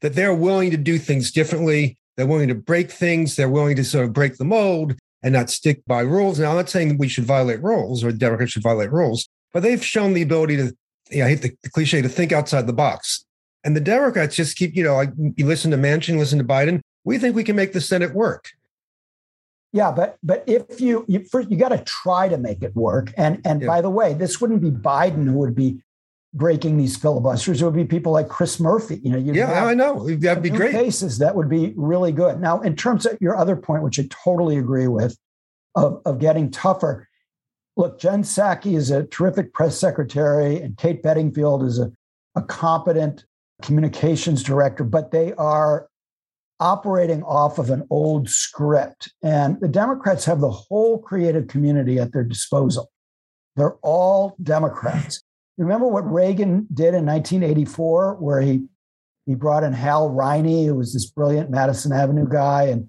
that 0.01 0.15
they're 0.15 0.33
willing 0.33 0.71
to 0.71 0.77
do 0.77 0.97
things 0.97 1.31
differently. 1.31 1.97
They're 2.15 2.27
willing 2.27 2.49
to 2.49 2.55
break 2.55 2.91
things. 2.91 3.35
They're 3.35 3.49
willing 3.49 3.75
to 3.77 3.83
sort 3.83 4.05
of 4.05 4.13
break 4.13 4.37
the 4.37 4.45
mold 4.45 4.95
and 5.23 5.33
not 5.33 5.49
stick 5.49 5.81
by 5.87 6.01
rules. 6.01 6.39
Now, 6.39 6.51
I'm 6.51 6.57
not 6.57 6.69
saying 6.69 6.97
we 6.97 7.07
should 7.07 7.23
violate 7.23 7.63
rules 7.63 8.03
or 8.03 8.11
Democrats 8.11 8.51
should 8.51 8.63
violate 8.63 8.91
rules, 8.91 9.27
but 9.53 9.63
they've 9.63 9.83
shown 9.83 10.13
the 10.13 10.21
ability 10.21 10.57
to, 10.57 10.75
you 11.09 11.19
know, 11.19 11.25
I 11.25 11.29
hate 11.29 11.41
the, 11.41 11.57
the 11.63 11.69
cliche, 11.69 12.01
to 12.01 12.09
think 12.09 12.31
outside 12.31 12.67
the 12.67 12.73
box. 12.73 13.25
And 13.63 13.75
the 13.75 13.81
Democrats 13.81 14.35
just 14.35 14.57
keep, 14.57 14.75
you 14.75 14.83
know, 14.83 14.95
like 14.95 15.11
you 15.37 15.45
listen 15.45 15.71
to 15.71 15.77
Manchin, 15.77 16.17
listen 16.17 16.37
to 16.37 16.43
Biden. 16.43 16.81
We 17.03 17.17
think 17.17 17.35
we 17.35 17.43
can 17.43 17.55
make 17.55 17.73
the 17.73 17.81
Senate 17.81 18.13
work. 18.13 18.49
Yeah, 19.73 19.91
but 19.91 20.17
but 20.21 20.43
if 20.45 20.79
you 20.79 21.03
you 21.07 21.25
first 21.25 21.49
you 21.49 21.57
got 21.57 21.69
to 21.69 21.83
try 21.83 22.29
to 22.29 22.37
make 22.37 22.61
it 22.61 22.75
work. 22.75 23.11
And 23.17 23.41
and 23.43 23.61
yeah. 23.61 23.67
by 23.67 23.81
the 23.81 23.89
way, 23.89 24.13
this 24.13 24.39
wouldn't 24.39 24.61
be 24.61 24.69
Biden 24.69 25.25
who 25.25 25.33
would 25.39 25.55
be 25.55 25.81
breaking 26.33 26.77
these 26.77 26.95
filibusters. 26.95 27.61
It 27.61 27.65
would 27.65 27.75
be 27.75 27.85
people 27.85 28.11
like 28.11 28.27
Chris 28.27 28.59
Murphy. 28.59 28.99
You 29.03 29.11
know, 29.11 29.17
yeah, 29.17 29.65
I 29.65 29.73
know 29.73 30.07
that'd 30.07 30.43
be 30.43 30.51
great. 30.51 30.73
Cases 30.73 31.17
that 31.17 31.35
would 31.35 31.49
be 31.49 31.73
really 31.75 32.11
good. 32.11 32.39
Now, 32.39 32.61
in 32.61 32.75
terms 32.75 33.07
of 33.07 33.17
your 33.19 33.35
other 33.35 33.55
point, 33.55 33.83
which 33.83 33.99
I 33.99 34.07
totally 34.09 34.57
agree 34.57 34.87
with, 34.87 35.17
of 35.75 36.01
of 36.05 36.19
getting 36.19 36.51
tougher. 36.51 37.09
Look, 37.75 37.99
Jen 37.99 38.21
Psaki 38.21 38.77
is 38.77 38.91
a 38.91 39.05
terrific 39.05 39.53
press 39.53 39.75
secretary, 39.75 40.61
and 40.61 40.77
Kate 40.77 41.01
Bedingfield 41.01 41.63
is 41.63 41.79
a, 41.79 41.91
a 42.35 42.43
competent 42.43 43.25
communications 43.63 44.43
director, 44.43 44.83
but 44.83 45.09
they 45.09 45.33
are 45.33 45.87
operating 46.63 47.21
off 47.23 47.59
of 47.59 47.69
an 47.69 47.85
old 47.89 48.29
script. 48.29 49.11
And 49.21 49.59
the 49.59 49.67
Democrats 49.67 50.23
have 50.23 50.39
the 50.39 50.49
whole 50.49 50.97
creative 50.97 51.47
community 51.47 51.99
at 51.99 52.13
their 52.13 52.23
disposal. 52.23 52.89
They're 53.57 53.75
all 53.81 54.37
Democrats. 54.41 55.21
Remember 55.57 55.87
what 55.87 56.09
Reagan 56.09 56.65
did 56.73 56.95
in 56.95 57.05
1984, 57.05 58.15
where 58.15 58.39
he 58.41 58.63
he 59.25 59.35
brought 59.35 59.63
in 59.63 59.73
Hal 59.73 60.09
Riney, 60.09 60.65
who 60.65 60.75
was 60.75 60.93
this 60.93 61.05
brilliant 61.05 61.49
Madison 61.49 61.91
Avenue 61.91 62.27
guy, 62.27 62.63
and 62.63 62.87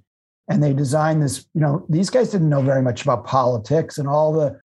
and 0.48 0.62
they 0.62 0.72
designed 0.72 1.22
this. 1.22 1.44
You 1.52 1.60
know, 1.60 1.84
these 1.88 2.10
guys 2.10 2.30
didn't 2.30 2.48
know 2.48 2.62
very 2.62 2.80
much 2.80 3.02
about 3.02 3.26
politics, 3.26 3.98
and 3.98 4.08
all 4.08 4.32
the 4.32 4.58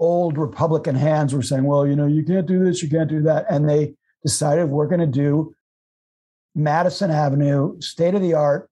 old 0.00 0.38
Republican 0.38 0.96
hands 0.96 1.32
were 1.32 1.42
saying, 1.42 1.64
"Well, 1.64 1.86
you 1.86 1.94
know, 1.94 2.06
you 2.06 2.24
can't 2.24 2.46
do 2.46 2.64
this, 2.64 2.82
you 2.82 2.90
can't 2.90 3.08
do 3.08 3.22
that," 3.22 3.46
and 3.48 3.68
they 3.68 3.94
decided 4.24 4.66
we're 4.66 4.88
going 4.88 5.00
to 5.00 5.06
do 5.06 5.54
Madison 6.56 7.10
Avenue, 7.10 7.78
state 7.80 8.14
of 8.14 8.22
the 8.22 8.34
art 8.34 8.68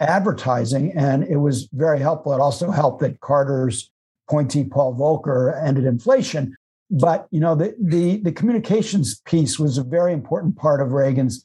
advertising. 0.00 0.92
And 0.96 1.22
it 1.24 1.36
was 1.36 1.68
very 1.72 2.00
helpful. 2.00 2.32
It 2.32 2.40
also 2.40 2.70
helped 2.70 3.00
that 3.00 3.20
Carter's 3.20 3.90
appointee, 4.26 4.64
Paul 4.64 4.94
Volcker, 4.94 5.62
ended 5.62 5.84
inflation. 5.84 6.56
But 6.90 7.28
you 7.30 7.40
know, 7.40 7.54
the, 7.54 7.76
the, 7.80 8.16
the 8.18 8.32
communications 8.32 9.20
piece 9.20 9.58
was 9.58 9.76
a 9.76 9.82
very 9.82 10.12
important 10.12 10.56
part 10.56 10.80
of 10.80 10.92
Reagan's 10.92 11.44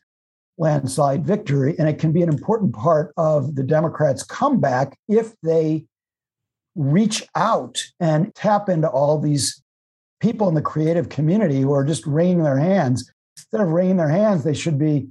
landslide 0.58 1.26
victory. 1.26 1.76
And 1.78 1.90
it 1.90 2.00
can 2.00 2.12
be 2.12 2.22
an 2.22 2.30
important 2.30 2.74
part 2.74 3.14
of 3.18 3.56
the 3.56 3.64
Democrats' 3.64 4.24
comeback 4.24 4.98
if 5.08 5.34
they 5.42 5.86
reach 6.76 7.28
out 7.36 7.84
and 8.00 8.34
tap 8.34 8.70
into 8.70 8.90
all 8.90 9.20
these 9.20 9.62
people 10.22 10.48
in 10.48 10.56
the 10.56 10.62
creative 10.62 11.10
community 11.10 11.62
who 11.62 11.74
are 11.74 11.84
just 11.84 12.06
wringing 12.06 12.44
their 12.44 12.60
hands. 12.60 13.12
Instead 13.36 13.62
of 13.62 13.70
wringing 13.70 13.98
their 13.98 14.10
hands, 14.10 14.44
they 14.44 14.54
should 14.54 14.78
be 14.78 15.08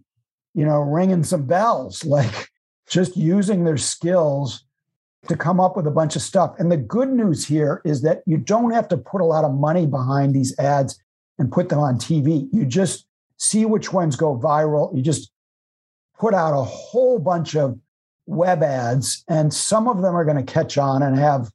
you 0.54 0.64
know, 0.64 0.80
ringing 0.80 1.24
some 1.24 1.46
bells, 1.46 2.04
like 2.16 2.50
just 2.88 3.16
using 3.16 3.64
their 3.64 3.76
skills 3.76 4.64
to 5.28 5.36
come 5.36 5.60
up 5.60 5.76
with 5.76 5.86
a 5.86 5.90
bunch 5.90 6.16
of 6.16 6.22
stuff. 6.22 6.54
And 6.58 6.72
the 6.72 6.76
good 6.76 7.10
news 7.10 7.46
here 7.46 7.82
is 7.84 8.02
that 8.02 8.22
you 8.26 8.38
don't 8.38 8.70
have 8.70 8.88
to 8.88 8.96
put 8.96 9.20
a 9.20 9.24
lot 9.24 9.44
of 9.44 9.52
money 9.52 9.86
behind 9.86 10.34
these 10.34 10.58
ads 10.58 10.98
and 11.38 11.52
put 11.52 11.68
them 11.68 11.78
on 11.78 11.96
TV. 11.96 12.48
You 12.52 12.64
just 12.64 13.06
see 13.36 13.64
which 13.64 13.92
ones 13.92 14.16
go 14.16 14.38
viral. 14.38 14.94
You 14.96 15.02
just 15.02 15.30
put 16.18 16.34
out 16.34 16.58
a 16.58 16.64
whole 16.64 17.18
bunch 17.18 17.54
of 17.54 17.78
web 18.26 18.62
ads, 18.62 19.24
and 19.28 19.52
some 19.52 19.88
of 19.88 20.02
them 20.02 20.14
are 20.14 20.24
going 20.24 20.44
to 20.44 20.52
catch 20.52 20.78
on 20.78 21.02
and 21.02 21.18
have 21.18 21.50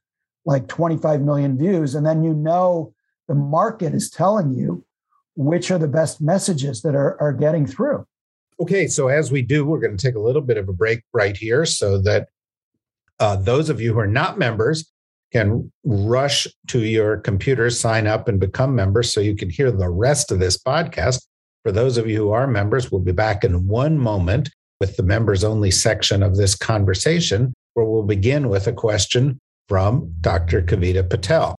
like 0.46 0.68
25 0.68 1.22
million 1.22 1.58
views. 1.58 1.96
And 1.96 2.06
then 2.06 2.24
you 2.24 2.34
know 2.34 2.94
the 3.28 3.36
market 3.36 3.94
is 3.94 4.10
telling 4.10 4.54
you 4.54 4.86
which 5.36 5.70
are 5.70 5.78
the 5.78 5.88
best 5.88 6.22
messages 6.22 6.82
that 6.82 6.96
are, 6.96 7.20
are 7.22 7.34
getting 7.34 7.66
through. 7.66 8.06
Okay, 8.60 8.88
so 8.88 9.10
as 9.10 9.32
we 9.32 9.42
do, 9.42 9.66
we're 9.66 9.80
going 9.80 9.98
to 9.98 10.06
take 10.06 10.16
a 10.16 10.20
little 10.20 10.42
bit 10.42 10.58
of 10.58 10.70
a 10.70 10.74
break 10.74 11.02
right 11.14 11.36
here 11.36 11.66
so 11.66 12.02
that 12.02 12.30
uh, 13.20 13.36
those 13.36 13.70
of 13.70 13.82
you 13.82 13.94
who 13.94 14.00
are 14.00 14.08
not 14.08 14.38
members 14.38 14.92
can 15.32 15.72
rush 15.84 16.48
to 16.68 16.80
your 16.80 17.18
computer, 17.18 17.70
sign 17.70 18.08
up, 18.08 18.28
and 18.30 18.40
become 18.40 18.74
members 18.74 19.14
so 19.14 19.20
you 19.20 19.36
can 19.36 19.50
hear 19.50 19.72
the 19.72 19.90
rest 19.90 20.32
of 20.32 20.40
this 20.40 20.58
podcast. 20.58 21.22
For 21.64 21.72
those 21.72 21.98
of 21.98 22.08
you 22.08 22.18
who 22.18 22.32
are 22.32 22.48
members, 22.48 22.92
we'll 22.92 23.02
be 23.02 23.12
back 23.12 23.44
in 23.44 23.68
one 23.68 23.98
moment 23.98 24.50
with 24.80 24.96
the 24.96 25.04
members 25.04 25.44
only 25.44 25.72
section 25.72 26.24
of 26.24 26.38
this 26.38 26.56
conversation, 26.56 27.54
where 27.74 27.86
we'll 27.86 28.04
begin 28.04 28.48
with 28.50 28.68
a 28.68 28.74
question 28.74 29.40
from 29.68 30.14
Dr. 30.22 30.62
Kavita 30.62 31.10
Patel. 31.10 31.56